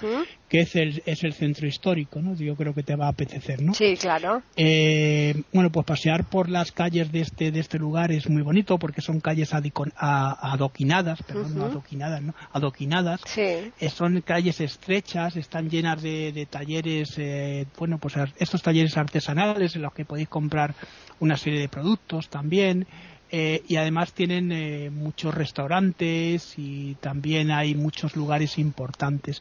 que 0.49 0.61
es 0.61 0.75
el, 0.77 1.03
es 1.05 1.25
el 1.25 1.35
centro 1.35 1.67
histórico, 1.67 2.21
¿no? 2.23 2.35
Yo 2.35 2.57
creo 2.57 2.75
que 2.75 2.83
te 2.83 2.97
va 2.97 3.07
a 3.07 3.11
apetecer, 3.11 3.63
¿no? 3.63 3.75
Sí, 3.75 3.97
claro. 3.97 4.43
Eh, 4.57 5.43
bueno, 5.53 5.71
pues 5.71 5.85
pasear 5.85 6.25
por 6.25 6.49
las 6.49 6.73
calles 6.73 7.13
de 7.13 7.21
este, 7.21 7.51
de 7.51 7.61
este 7.61 7.79
lugar 7.79 8.13
es 8.13 8.29
muy 8.29 8.43
bonito 8.43 8.79
porque 8.79 9.03
son 9.03 9.21
calles 9.21 9.53
a 9.53 10.53
adoquinadas, 10.53 11.23
perdón, 11.23 11.59
no 11.59 11.65
adoquinadas, 11.67 12.23
¿no? 12.23 12.35
Adoquinadas. 12.53 13.21
Sí. 13.27 13.43
Eh, 13.79 13.91
son 13.91 14.21
calles 14.23 14.61
estrechas, 14.61 15.37
están 15.37 15.69
llenas 15.69 16.03
de, 16.03 16.47
talleres, 16.51 17.15
eh, 17.19 17.67
bueno, 17.79 17.99
pues 17.99 18.15
estos 18.39 18.63
talleres 18.63 18.97
artesanales 18.97 19.77
en 19.77 19.83
los 19.83 19.93
que 19.93 20.05
podéis 20.05 20.29
comprar 20.29 20.75
una 21.21 21.37
serie 21.37 21.61
de 21.61 21.69
productos 21.69 22.29
también. 22.29 22.87
Eh, 23.31 23.63
y 23.69 23.77
además 23.77 24.13
tienen 24.13 24.53
eh, 24.53 24.91
muchos 24.91 25.35
restaurantes 25.35 26.55
y 26.57 26.95
también 26.97 27.51
hay 27.51 27.75
muchos 27.75 28.17
lugares 28.17 28.59
importantes. 28.59 29.41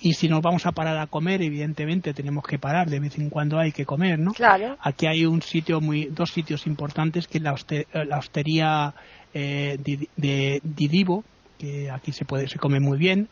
Y 0.00 0.14
si 0.14 0.28
nos 0.28 0.40
vamos 0.40 0.66
a 0.66 0.72
parar 0.72 0.98
a 0.98 1.06
comer, 1.06 1.42
evidentemente 1.42 2.14
tenemos 2.14 2.44
que 2.44 2.58
parar, 2.58 2.88
de 2.88 3.00
vez 3.00 3.18
en 3.18 3.30
cuando 3.30 3.58
hay 3.58 3.72
que 3.72 3.84
comer, 3.84 4.18
¿no? 4.18 4.32
Claro. 4.32 4.76
Aquí 4.80 5.06
hay 5.06 5.26
un 5.26 5.42
sitio 5.42 5.80
muy, 5.80 6.06
dos 6.06 6.30
sitios 6.30 6.66
importantes 6.66 7.26
que 7.26 7.38
es 7.38 7.44
la, 7.44 7.56
la 8.04 8.18
hostería 8.18 8.94
eh, 9.32 9.78
de 10.16 10.60
Didivo, 10.62 11.24
que 11.58 11.90
aquí 11.90 12.12
se 12.12 12.24
puede 12.24 12.48
se 12.48 12.58
come 12.58 12.80
muy 12.80 12.98
bien 12.98 13.28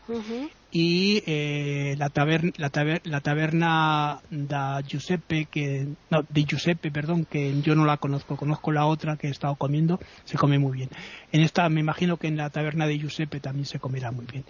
y 0.75 1.23
eh, 1.27 1.95
la 1.99 2.09
taberna 2.09 2.51
la, 3.05 3.21
la 3.21 4.23
da 4.31 4.81
Giuseppe 4.81 5.45
que 5.45 5.87
no 6.09 6.23
de 6.27 6.45
Giuseppe 6.45 6.91
perdón 6.91 7.27
que 7.27 7.61
yo 7.61 7.75
no 7.75 7.85
la 7.85 7.99
conozco 7.99 8.37
conozco 8.39 8.73
la 8.73 8.87
otra 8.87 9.19
que 9.19 9.29
he 9.29 9.31
estado 9.31 9.55
comiendo 9.57 10.01
se 10.25 10.39
come 10.39 10.59
muy 10.59 10.79
bien. 10.79 10.89
En 11.31 11.43
esta 11.43 11.69
me 11.69 11.81
imagino 11.81 12.17
que 12.17 12.29
en 12.29 12.39
la 12.39 12.49
taberna 12.49 12.87
de 12.87 12.99
Giuseppe 12.99 13.39
también 13.39 13.67
se 13.67 13.79
comerá 13.79 14.13
muy 14.13 14.25
bien. 14.25 14.45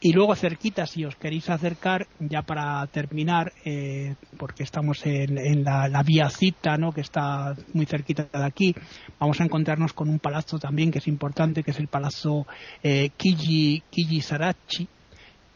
Y 0.00 0.12
luego 0.14 0.34
cerquita 0.34 0.86
si 0.86 1.04
os 1.04 1.14
queréis 1.16 1.50
acercar 1.50 2.06
ya 2.20 2.40
para 2.40 2.86
terminar 2.86 3.52
eh, 3.66 4.14
porque 4.38 4.62
estamos 4.62 5.04
en, 5.04 5.62
la, 5.62 5.88
la, 5.88 6.02
vía 6.02 6.30
cita 6.30 6.78
no 6.78 6.92
que 6.92 7.02
está 7.02 7.54
muy 7.74 7.84
cerquita 7.84 8.28
de 8.32 8.44
aquí 8.44 8.74
vamos 9.18 9.40
a 9.40 9.44
encontrarnos 9.44 9.92
con 9.92 10.08
un 10.08 10.20
palazzo 10.20 10.58
también 10.58 10.90
que 10.90 11.00
es 11.00 11.08
importante 11.08 11.62
que 11.62 11.72
es 11.72 11.78
el 11.78 11.88
palazzo 11.88 12.46
eh, 12.82 13.10
Kiji 13.16 13.82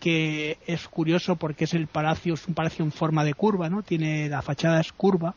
que 0.00 0.58
es 0.66 0.88
curioso 0.88 1.36
porque 1.36 1.64
es 1.64 1.74
el 1.74 1.86
palacio, 1.86 2.34
es 2.34 2.48
un 2.48 2.54
palacio 2.54 2.84
en 2.84 2.90
forma 2.90 3.22
de 3.22 3.34
curva, 3.34 3.68
¿no? 3.68 3.82
Tiene 3.82 4.28
la 4.28 4.42
fachada 4.42 4.80
es 4.80 4.92
curva 4.92 5.34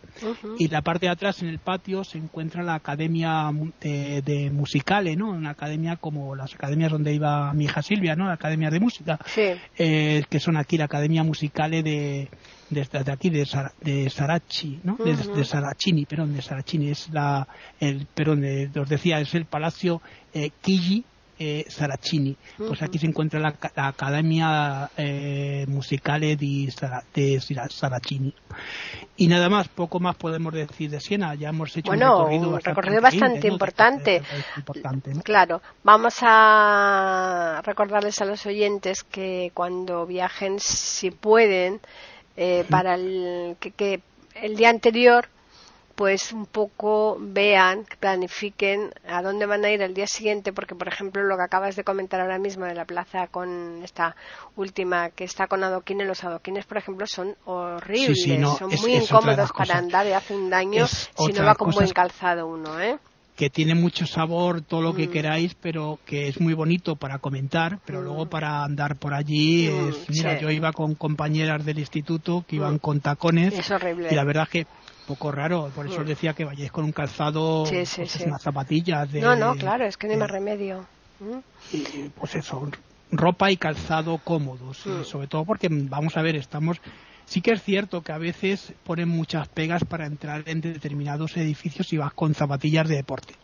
y 0.57 0.69
la 0.69 0.81
parte 0.81 1.05
de 1.05 1.11
atrás 1.11 1.41
en 1.41 1.49
el 1.49 1.59
patio 1.59 2.03
se 2.03 2.17
encuentra 2.17 2.63
la 2.63 2.75
academia 2.75 3.51
de, 3.81 4.21
de 4.21 4.49
musicale, 4.49 5.15
¿no? 5.15 5.29
Una 5.29 5.51
academia 5.51 5.97
como 5.97 6.35
las 6.35 6.53
academias 6.55 6.91
donde 6.91 7.13
iba 7.13 7.53
mi 7.53 7.65
hija 7.65 7.81
Silvia, 7.81 8.15
¿no? 8.15 8.25
La 8.25 8.33
academia 8.33 8.69
de 8.69 8.79
música, 8.79 9.19
eh, 9.77 10.23
que 10.29 10.39
son 10.39 10.57
aquí 10.57 10.77
la 10.77 10.85
academia 10.85 11.23
musicale 11.23 11.83
de 11.83 12.29
desde 12.69 13.11
aquí 13.11 13.29
de, 13.29 13.47
de 13.81 14.09
Sarachi, 14.09 14.79
¿no? 14.83 14.97
de, 14.97 15.45
Saracini, 15.45 16.05
perdón, 16.05 16.33
de 16.33 16.41
Saracini 16.41 16.89
es 16.89 17.09
la, 17.11 17.47
el, 17.79 18.07
perdón, 18.07 18.43
os 18.75 18.89
decía 18.89 19.19
es 19.19 19.35
el 19.35 19.45
palacio 19.45 20.01
eh, 20.33 20.49
Kiji 20.61 21.05
eh, 21.43 21.65
Saracini. 21.67 22.37
Pues 22.57 22.81
aquí 22.81 22.97
se 22.97 23.07
encuentra 23.07 23.37
la, 23.39 23.53
Academia 23.75 24.89
eh, 24.95 25.65
Musicale 25.67 26.37
de, 26.37 27.41
Saracini. 27.69 28.33
Y 29.17 29.27
nada 29.27 29.49
más, 29.49 29.67
poco 29.67 29.99
más 29.99 30.15
podemos 30.15 30.53
decir 30.53 30.89
de 30.89 31.01
Siena. 31.01 31.35
Ya 31.35 31.49
hemos 31.49 31.75
hecho 31.75 31.91
un 31.91 32.59
recorrido 32.61 33.01
bastante, 33.01 33.47
importante. 33.49 34.23
Claro, 35.23 35.61
vamos 35.83 36.15
a 36.21 37.61
recordarles 37.65 38.21
a 38.21 38.25
los 38.25 38.45
oyentes 38.45 39.03
que 39.03 39.51
cuando 39.53 40.05
viajen, 40.05 40.59
si 40.59 41.11
pueden, 41.11 41.81
eh, 42.37 42.65
para 42.69 42.95
el 42.95 43.57
que 43.59 44.01
el 44.35 44.55
día 44.55 44.69
anterior 44.69 45.27
pues 45.95 46.31
un 46.31 46.45
poco 46.45 47.17
vean, 47.19 47.85
planifiquen 47.99 48.91
a 49.07 49.21
dónde 49.21 49.45
van 49.45 49.63
a 49.63 49.71
ir 49.71 49.81
el 49.81 49.93
día 49.93 50.07
siguiente, 50.07 50.51
porque 50.51 50.75
por 50.75 50.87
ejemplo 50.87 51.23
lo 51.23 51.37
que 51.37 51.43
acabas 51.43 51.75
de 51.75 51.83
comentar 51.83 52.19
ahora 52.19 52.39
mismo 52.39 52.65
de 52.65 52.73
la 52.73 52.85
plaza 52.85 53.27
con 53.27 53.81
esta 53.83 54.15
última 54.55 55.11
que 55.11 55.23
está 55.23 55.47
con 55.47 55.63
adoquines, 55.63 56.07
los 56.07 56.23
adoquines 56.23 56.65
por 56.65 56.77
ejemplo 56.77 57.05
son 57.07 57.35
horribles, 57.45 58.23
son 58.57 58.69
muy 58.81 58.95
incómodos 58.95 59.51
para 59.51 59.77
andar 59.77 60.07
y 60.07 60.13
hace 60.13 60.35
un 60.35 60.49
daño 60.49 60.87
si 60.87 61.33
no 61.33 61.45
va 61.45 61.55
con 61.55 61.71
buen 61.71 61.89
calzado 61.89 62.47
uno, 62.47 62.79
¿eh? 62.79 62.97
que 63.35 63.49
tiene 63.49 63.73
mucho 63.73 64.05
sabor, 64.05 64.61
todo 64.61 64.81
lo 64.81 64.93
que 64.93 65.07
mm. 65.07 65.11
queráis, 65.11 65.55
pero 65.55 65.99
que 66.05 66.27
es 66.27 66.39
muy 66.39 66.53
bonito 66.53 66.95
para 66.95 67.17
comentar, 67.17 67.79
pero 67.85 68.01
mm. 68.01 68.03
luego 68.03 68.25
para 68.27 68.63
andar 68.63 68.95
por 68.97 69.13
allí, 69.13 69.69
mm, 69.69 69.89
es, 69.89 70.09
mira, 70.09 70.39
yo 70.39 70.51
iba 70.51 70.71
con 70.71 70.95
compañeras 70.95 71.65
del 71.65 71.79
instituto 71.79 72.45
que 72.47 72.57
iban 72.57 72.77
con 72.77 72.99
tacones 72.99 73.53
y 73.53 74.15
la 74.15 74.23
verdad 74.23 74.47
que 74.47 74.67
poco 75.05 75.31
raro, 75.31 75.69
por 75.75 75.87
eso 75.87 76.01
os 76.01 76.07
decía 76.07 76.33
que 76.33 76.45
vayáis 76.45 76.71
con 76.71 76.85
un 76.85 76.91
calzado, 76.91 77.65
sí, 77.65 77.83
pues, 77.95 78.21
unas 78.25 78.41
zapatillas 78.41 79.11
de... 79.11 79.21
No, 79.21 79.35
no, 79.35 79.55
claro, 79.55 79.85
es 79.85 79.97
que 79.97 80.07
no 80.07 80.13
hay 80.13 80.19
más 80.19 80.31
remedio. 80.31 80.85
Y, 81.71 82.09
pues 82.09 82.35
eso, 82.35 82.69
ropa 83.11 83.51
y 83.51 83.57
calzado 83.57 84.17
cómodos, 84.17 84.85
y 84.85 85.03
sobre 85.03 85.27
todo 85.27 85.45
porque, 85.45 85.67
vamos 85.69 86.17
a 86.17 86.21
ver, 86.21 86.35
estamos 86.35 86.81
Sí 87.25 87.41
que 87.41 87.51
es 87.51 87.63
cierto 87.63 88.01
que 88.01 88.11
a 88.11 88.17
veces 88.17 88.73
ponen 88.83 89.09
muchas 89.09 89.47
pegas 89.47 89.83
para 89.85 90.05
entrar 90.05 90.43
en 90.45 90.61
determinados 90.61 91.37
edificios 91.37 91.91
y 91.93 91.97
vas 91.97 92.13
con 92.13 92.35
zapatillas 92.35 92.87
de 92.87 92.97
deporte. 92.97 93.35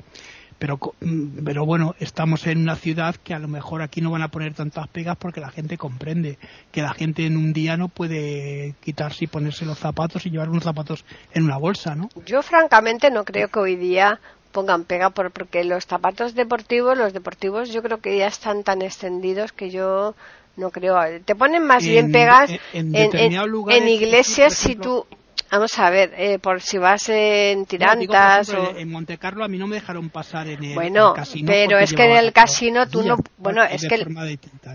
Pero, 0.59 0.77
mm, 0.99 1.43
pero 1.45 1.65
bueno, 1.65 1.95
estamos 1.99 2.45
en 2.45 2.59
una 2.59 2.75
ciudad 2.75 3.15
que 3.15 3.33
a 3.33 3.39
lo 3.39 3.47
mejor 3.47 3.81
aquí 3.81 4.01
no 4.01 4.11
van 4.11 4.21
a 4.21 4.27
poner 4.27 4.53
tantas 4.53 4.87
pegas 4.89 5.17
porque 5.17 5.39
la 5.39 5.49
gente 5.49 5.77
comprende 5.77 6.37
que 6.71 6.81
la 6.81 6.93
gente 6.93 7.25
en 7.25 7.37
un 7.37 7.53
día 7.53 7.77
no 7.77 7.87
puede 7.87 8.75
quitarse 8.81 9.23
y 9.23 9.27
ponerse 9.27 9.65
los 9.65 9.79
zapatos 9.79 10.25
y 10.25 10.29
llevar 10.29 10.49
unos 10.49 10.63
zapatos 10.63 11.05
en 11.33 11.45
una 11.45 11.57
bolsa, 11.57 11.95
¿no? 11.95 12.09
Yo 12.25 12.41
francamente 12.41 13.09
no 13.09 13.23
creo 13.23 13.47
que 13.47 13.59
hoy 13.59 13.75
día 13.77 14.19
pongan 14.51 14.83
pega 14.83 15.11
porque 15.11 15.63
los 15.63 15.85
zapatos 15.85 16.35
deportivos, 16.35 16.97
los 16.97 17.13
deportivos 17.13 17.71
yo 17.71 17.81
creo 17.81 17.99
que 17.99 18.17
ya 18.17 18.27
están 18.27 18.63
tan 18.63 18.81
extendidos 18.81 19.53
que 19.53 19.69
yo 19.69 20.15
no 20.57 20.71
creo. 20.71 20.97
Te 21.23 21.35
ponen 21.35 21.65
más 21.65 21.85
bien 21.85 22.11
pegas 22.11 22.51
en, 22.73 22.93
en, 22.95 23.87
iglesias 23.87 24.53
si 24.53 24.75
tú 24.75 25.05
Vamos 25.51 25.79
a 25.79 25.89
ver, 25.89 26.13
eh, 26.15 26.37
por 26.37 26.61
si 26.61 26.77
vas 26.77 27.09
en 27.09 27.65
tirantas 27.65 28.49
o... 28.53 28.77
En 28.77 28.91
Monte 28.91 29.17
Carlo 29.17 29.43
a 29.43 29.47
mí 29.47 29.57
no 29.57 29.65
me 29.65 29.75
dejaron 29.75 30.09
pasar 30.09 30.47
en 30.47 30.63
el, 30.63 30.75
bueno, 30.75 31.13
casino. 31.13 31.47
pero 31.47 31.79
es 31.79 31.93
que 31.93 32.03
en 32.03 32.17
el 32.17 32.31
casino 32.33 32.87
tú 32.87 33.01
no... 33.01 33.17
Bueno, 33.37 33.63
es 33.63 33.87
que... 33.87 34.05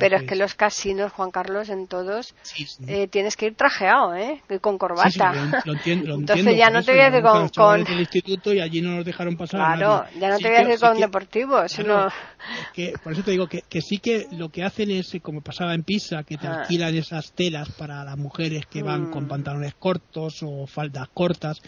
pero 0.01 0.17
es 0.17 0.25
que 0.25 0.35
los 0.35 0.55
casinos, 0.55 1.13
Juan 1.13 1.31
Carlos, 1.31 1.69
en 1.69 1.87
todos, 1.87 2.35
eh, 2.89 3.07
tienes 3.07 3.37
que 3.37 3.47
ir 3.47 3.55
trajeado, 3.55 4.17
¿eh? 4.17 4.43
Con 4.61 4.77
corbata. 4.79 5.63
lo, 5.65 5.73
entiendo, 5.75 6.15
Entonces 6.15 6.57
ya 6.57 6.71
no 6.71 6.83
te 6.83 6.93
voy 6.93 7.01
a 7.03 7.11
decir 7.11 7.23
con... 7.23 7.49
con... 7.51 7.87
el 7.87 8.01
instituto 8.01 8.53
y 8.53 8.61
allí 8.61 8.81
no 8.81 8.97
nos 8.97 9.05
dejaron 9.05 9.37
pasar 9.37 9.61
Claro, 9.61 10.07
ya 10.19 10.29
no 10.29 10.39
te 10.39 10.49
voy 10.49 10.57
a 10.57 10.65
decir 10.65 10.81
con 10.81 10.99
deportivos, 10.99 11.71
sino... 11.71 12.09
Que, 12.75 12.93
por 13.03 13.13
eso 13.13 13.23
te 13.23 13.31
digo 13.31 13.47
que, 13.47 13.63
que, 13.63 13.81
sí 13.81 13.99
que 13.99 14.27
lo 14.33 14.51
que 14.51 14.65
hacen 14.65 14.91
es, 14.91 15.17
como 15.23 15.41
pasaba 15.41 15.75
en 15.75 15.83
Pisa, 15.83 16.25
que 16.25 16.37
te 16.37 16.47
ah. 16.47 16.61
alquilan 16.61 16.95
esas 16.95 17.33
telas 17.33 17.71
para 17.73 18.05
las 18.05 18.19
mujeres 18.19 18.67
que 18.67 18.83
van 18.83 19.11
con 19.11 19.25
mm. 19.25 19.29
pantalones 19.29 19.75
cortos 19.75 20.43
o 20.43 20.64
faldas 20.67 21.09
cortas, 21.13 21.63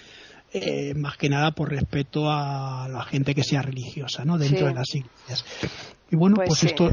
eh, 0.53 0.95
más 0.95 1.17
que 1.17 1.29
nada 1.29 1.51
por 1.51 1.71
respeto 1.71 2.31
a 2.31 2.89
la 2.89 3.05
gente 3.05 3.35
que 3.35 3.43
sea 3.43 3.63
religiosa, 3.63 4.25
¿no? 4.25 4.39
Dentro 4.39 4.67
de 4.67 4.75
las 4.75 4.95
iglesias. 4.95 5.45
Y 6.11 6.17
bueno, 6.17 6.37
pues, 6.37 6.49
pues 6.49 6.65
esto 6.65 6.91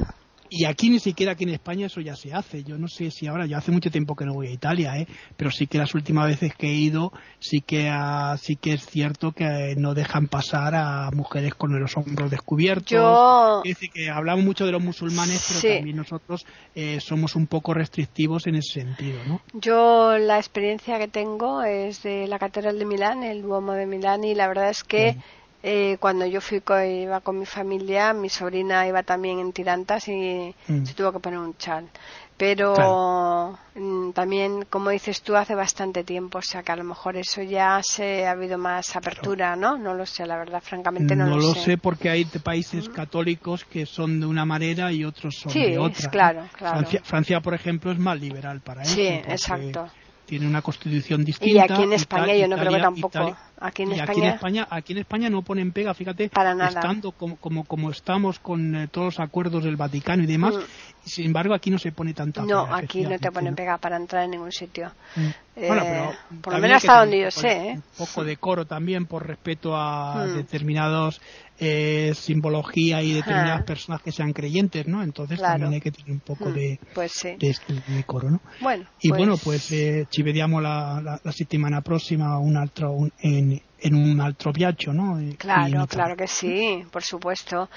y 0.56 0.66
aquí 0.66 0.92
ni 0.92 1.00
siquiera 1.00 1.32
aquí 1.32 1.46
en 1.46 1.50
España 1.50 1.88
eso 1.88 2.00
ya 2.00 2.16
se 2.16 2.32
hace. 2.32 2.64
Yo 2.64 2.78
no 2.78 2.88
sé 2.88 3.10
si 3.10 3.26
ahora, 3.26 3.48
yo 3.48 3.58
hace 3.58 3.72
mucho 3.72 3.90
tiempo 3.90 4.16
que 4.16 4.24
no 4.24 4.36
voy 4.36 4.50
a 4.50 4.52
Italia, 4.52 4.96
¿eh? 4.98 5.08
pero 5.36 5.50
sí 5.50 5.66
que 5.66 5.80
las 5.80 5.96
últimas 5.96 6.28
veces 6.28 6.54
que 6.56 6.68
he 6.68 6.76
ido, 6.76 7.12
sí 7.40 7.62
que, 7.62 7.92
sí 8.40 8.56
que 8.58 8.74
es 8.74 8.86
cierto 8.86 9.32
que 9.32 9.74
no 9.78 9.96
dejan 9.96 10.28
pasar 10.28 10.76
a 10.76 11.10
mujeres 11.12 11.56
con 11.56 11.80
los 11.80 11.98
hombros 11.98 12.30
descubiertos. 12.30 12.92
Yo... 12.92 13.62
Es 13.64 13.74
decir, 13.76 13.90
que 13.92 14.12
hablamos 14.12 14.46
mucho 14.46 14.68
de 14.68 14.74
los 14.74 14.84
musulmanes, 14.84 15.44
pero 15.48 15.76
también 15.76 15.98
nosotros 15.98 16.46
eh, 16.76 17.00
somos 17.00 17.36
un 17.36 17.48
poco 17.48 17.74
restrictivos 17.74 18.46
en 18.46 18.56
ese 18.56 18.82
sentido, 18.82 19.24
¿no? 19.28 19.42
Yo 19.54 20.20
la 20.20 20.38
experiencia 20.38 21.00
que 21.00 21.08
tengo 21.08 21.64
es 21.64 22.04
de 22.04 22.28
la 22.28 22.38
Catedral 22.38 22.78
de 22.78 22.86
Milán, 22.86 23.24
el 23.24 23.42
Duomo 23.42 23.74
de 23.74 23.88
Milán, 23.88 24.24
y 24.24 24.36
la 24.36 24.48
verdad 24.48 24.70
es 24.70 24.84
que... 24.84 25.18
Eh, 25.66 25.96
cuando 26.02 26.26
yo 26.26 26.42
fui 26.42 26.60
con, 26.60 26.86
iba 26.86 27.22
con 27.22 27.40
mi 27.40 27.46
familia, 27.46 28.12
mi 28.12 28.28
sobrina 28.28 28.86
iba 28.86 29.02
también 29.02 29.40
en 29.40 29.54
tirantas 29.54 30.10
y 30.10 30.54
mm. 30.68 30.86
se 30.86 30.94
tuvo 30.94 31.14
que 31.14 31.20
poner 31.20 31.40
un 31.40 31.56
chal. 31.56 31.88
Pero 32.36 33.58
mm, 33.74 34.12
también, 34.12 34.66
como 34.70 34.90
dices 34.90 35.22
tú, 35.22 35.38
hace 35.38 35.56
bastante 35.56 36.04
tiempo, 36.04 36.40
o 36.40 36.42
sea 36.42 36.64
que 36.64 36.74
a 36.74 36.76
lo 36.76 36.84
mejor 36.84 37.16
eso 37.16 37.42
ya 37.42 37.80
se 37.82 38.26
ha 38.26 38.32
habido 38.32 38.58
más 38.58 38.94
apertura, 38.98 39.56
¿no? 39.56 39.78
No 39.78 39.94
lo 39.94 40.06
sé, 40.06 40.26
la 40.26 40.36
verdad, 40.36 40.62
francamente 40.62 41.16
no, 41.16 41.28
lo, 41.28 41.36
sé. 41.36 41.48
No 41.48 41.54
lo 41.54 41.56
sé 41.62 41.78
porque 41.78 42.10
hay 42.10 42.26
países 42.26 42.90
católicos 42.90 43.64
que 43.64 43.86
son 43.86 44.20
de 44.20 44.26
una 44.26 44.44
manera 44.44 44.92
y 44.92 45.06
otros 45.06 45.36
son 45.38 45.54
de 45.54 45.80
otra. 45.80 46.10
claro, 46.10 46.50
claro. 46.58 46.86
Francia, 47.04 47.40
por 47.40 47.54
ejemplo, 47.54 47.90
es 47.90 48.00
más 48.00 48.20
liberal 48.20 48.60
para 48.60 48.82
eso. 48.82 48.96
Sí, 48.96 49.08
exacto 49.08 49.90
tiene 50.26 50.48
una 50.48 50.62
constitución 50.62 51.24
distinta. 51.24 51.54
Y 51.54 51.60
aquí 51.60 51.84
en 51.84 51.94
España 51.94 52.34
yo 52.36 52.48
no 52.48 52.58
creo 52.58 52.72
que 52.72 52.80
tampoco. 52.80 53.38
Aquí, 53.60 53.84
en 53.84 53.92
España... 53.92 54.68
aquí 54.70 54.94
en 54.94 55.00
España, 55.00 55.30
no 55.30 55.42
ponen 55.42 55.72
pega, 55.72 55.94
fíjate, 55.94 56.26
estando 56.68 57.12
como, 57.12 57.38
como, 57.66 57.92
estamos 57.92 58.40
con 58.40 58.76
eh, 58.76 58.88
todos 58.88 59.06
los 59.06 59.20
acuerdos 59.20 59.64
del 59.64 59.76
Vaticano 59.76 60.24
y 60.24 60.28
demás, 60.28 60.56
mm. 60.56 61.06
sin 61.06 61.26
embargo 61.28 61.54
aquí 61.54 61.70
no 61.70 61.78
se 61.78 61.92
pone 61.92 62.14
tanta 62.14 62.44
No, 62.44 62.68
aquí 62.74 63.04
no 63.04 63.18
te 63.20 63.32
ponen 63.32 63.56
pega 63.56 63.78
para 63.78 63.98
entrar 63.98 64.24
en 64.26 64.32
ningún 64.32 64.52
sitio. 64.52 64.92
Mm. 65.16 65.30
Eh, 65.56 66.10
por 66.42 66.54
lo 66.54 66.60
menos 66.60 66.78
hasta 66.78 67.00
donde 67.00 67.22
yo 67.22 67.32
sé. 67.32 67.70
¿eh? 67.70 67.74
Un 67.76 67.84
poco 67.98 68.24
de 68.24 68.38
coro 68.38 68.66
también 68.66 69.06
por 69.06 69.28
respeto 69.28 69.76
a 69.76 70.26
mm. 70.26 70.36
determinados 70.36 71.22
eh, 71.60 72.14
simbología 72.16 73.02
y 73.04 73.14
determinadas 73.14 73.64
personas 73.64 74.02
que 74.02 74.12
sean 74.12 74.34
creyentes, 74.34 74.88
¿no? 74.88 75.04
Entonces 75.04 75.40
también 75.40 75.74
hay 75.74 75.82
que 75.82 75.92
tener 75.92 76.12
un 76.12 76.20
poco 76.20 76.50
mm, 76.50 76.54
de, 76.54 76.80
pues 76.94 77.22
de, 77.24 78.04
coro, 78.06 78.32
¿no? 78.32 78.42
Bueno, 78.60 78.86
y 79.00 79.10
pues... 79.10 79.18
bueno, 79.18 79.38
pues 79.38 79.72
eh, 79.72 80.08
ci 80.10 80.24
vediamo 80.24 80.60
la, 80.60 81.00
la, 81.02 81.22
la 81.24 81.32
settimana 81.32 81.82
prossima 81.82 82.40
un 82.40 82.58
altro 82.58 82.92
un, 82.92 83.14
en 83.20 83.53
en, 83.54 83.62
en 83.84 83.96
un 83.96 84.22
altro 84.22 84.54
viaggio, 84.54 84.94
¿no? 84.94 85.20
Claro, 85.38 85.86
claro 85.88 86.16
que 86.16 86.28
sí, 86.28 86.86
por 86.90 87.04
supuesto. 87.04 87.70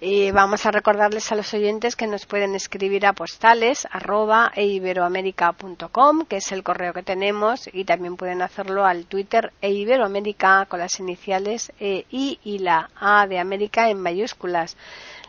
Y 0.00 0.30
vamos 0.30 0.64
a 0.64 0.70
recordarles 0.70 1.30
a 1.30 1.34
los 1.34 1.52
oyentes 1.52 1.96
que 1.96 2.06
nos 2.06 2.24
pueden 2.24 2.54
escribir 2.54 3.04
a 3.06 3.12
postales 3.12 3.86
arroba 3.90 4.52
eiberoamerica.com, 4.54 6.24
que 6.26 6.36
es 6.36 6.50
el 6.52 6.62
correo 6.62 6.94
que 6.94 7.02
tenemos, 7.02 7.68
y 7.72 7.84
también 7.84 8.16
pueden 8.16 8.40
hacerlo 8.40 8.86
al 8.86 9.04
Twitter 9.04 9.52
eiberoamerica 9.60 10.64
con 10.66 10.80
las 10.80 10.98
iniciales 10.98 11.72
E, 11.78 12.06
I 12.10 12.38
y 12.42 12.58
la 12.60 12.88
A 12.98 13.26
de 13.26 13.38
América 13.38 13.90
en 13.90 14.00
mayúsculas. 14.00 14.76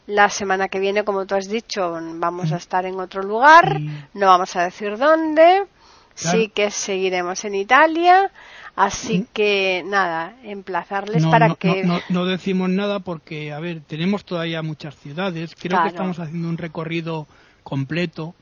La 0.07 0.29
semana 0.29 0.69
que 0.69 0.79
viene, 0.79 1.03
como 1.03 1.25
tú 1.25 1.35
has 1.35 1.47
dicho, 1.49 1.99
vamos 2.15 2.51
a 2.53 2.57
estar 2.57 2.85
en 2.85 2.99
otro 2.99 3.21
lugar, 3.21 3.79
no 4.13 4.27
vamos 4.27 4.55
a 4.55 4.63
decir 4.63 4.97
dónde, 4.97 5.65
sí 6.15 6.49
que 6.49 6.71
seguiremos 6.71 7.43
en 7.45 7.55
Italia 7.55 8.31
Así 8.75 9.27
que 9.33 9.83
nada, 9.85 10.35
emplazarles 10.43 11.25
para 11.25 11.55
que. 11.55 11.83
No, 12.09 12.25
decimos 12.25 12.69
nada 12.69 12.99
porque, 12.99 13.51
a 13.51 13.59
ver, 13.59 13.81
tenemos 13.81 14.23
todavía 14.23 14.61
muchas 14.61 14.95
ciudades. 14.95 15.55
Creo 15.59 15.81
que 15.83 15.89
estamos 15.89 16.19
haciendo 16.19 16.47
un 16.47 16.57
recorrido 16.57 17.27
completo 17.63 18.33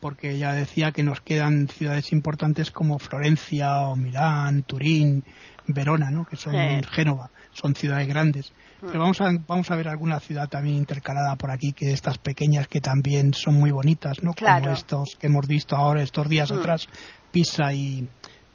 porque 0.00 0.38
ya 0.38 0.52
decía 0.52 0.92
que 0.92 1.02
nos 1.02 1.20
quedan 1.20 1.68
ciudades 1.68 2.12
importantes 2.12 2.70
como 2.70 2.98
Florencia 2.98 3.80
o 3.80 3.96
Milán, 3.96 4.62
Turín, 4.62 5.24
Verona, 5.66 6.10
¿no? 6.10 6.24
que 6.24 6.36
son 6.36 6.54
Génova, 6.84 7.30
son 7.52 7.74
ciudades 7.74 8.06
grandes. 8.06 8.52
Mm. 8.80 8.86
Pero 8.86 9.00
vamos 9.00 9.20
a, 9.20 9.30
vamos 9.46 9.70
a 9.70 9.76
ver 9.76 9.88
alguna 9.88 10.20
ciudad 10.20 10.48
también 10.48 10.76
intercalada 10.76 11.34
por 11.34 11.50
aquí, 11.50 11.72
que 11.72 11.92
estas 11.92 12.18
pequeñas 12.18 12.68
que 12.68 12.80
también 12.80 13.34
son 13.34 13.54
muy 13.54 13.72
bonitas, 13.72 14.22
¿no? 14.22 14.32
Como 14.34 14.70
estos 14.70 15.16
que 15.18 15.26
hemos 15.26 15.48
visto 15.48 15.74
ahora, 15.74 16.02
estos 16.02 16.28
días 16.28 16.52
mm. 16.52 16.58
atrás, 16.58 16.86
Pisa 17.32 17.72
y, 17.72 18.08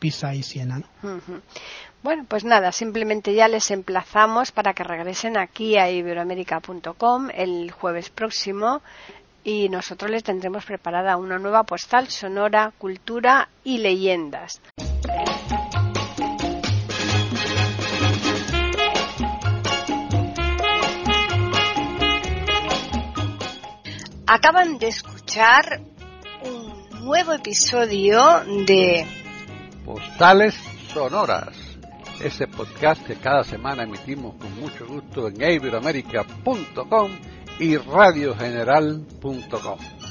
Pisa 0.04 0.36
y 0.36 0.44
Siena. 0.44 0.82
Bueno, 2.02 2.26
pues 2.28 2.44
nada, 2.44 2.74
simplemente 2.74 3.34
ya 3.34 3.48
les 3.48 3.72
emplazamos 3.72 4.52
para 4.52 4.74
que 4.74 4.84
regresen 4.84 5.38
aquí 5.38 5.78
a 5.78 5.90
iberoamérica.com 5.90 7.30
el 7.34 7.72
jueves 7.72 8.10
próximo 8.10 8.82
y 9.46 9.70
nosotros 9.70 10.12
les 10.12 10.22
tendremos 10.22 10.66
preparada 10.66 11.16
una 11.16 11.40
nueva 11.40 11.64
postal 11.64 12.10
sonora, 12.10 12.74
cultura 12.78 13.48
y 13.64 13.78
leyendas. 13.78 14.62
Acaban 24.28 24.80
de 24.80 24.88
escuchar 24.90 25.80
un 26.44 27.06
nuevo 27.06 27.32
episodio 27.32 28.42
de 28.66 29.23
Postales 29.86 30.56
Sonoras, 30.94 31.56
ese 32.24 32.48
podcast 32.48 33.06
que 33.06 33.16
cada 33.16 33.44
semana 33.44 33.84
emitimos 33.84 34.36
con 34.36 34.58
mucho 34.60 34.88
gusto 34.88 35.28
en 35.28 35.42
iberoamerica.com 35.42 37.12
y 37.60 37.78
radiogeneral.com. 37.78 40.03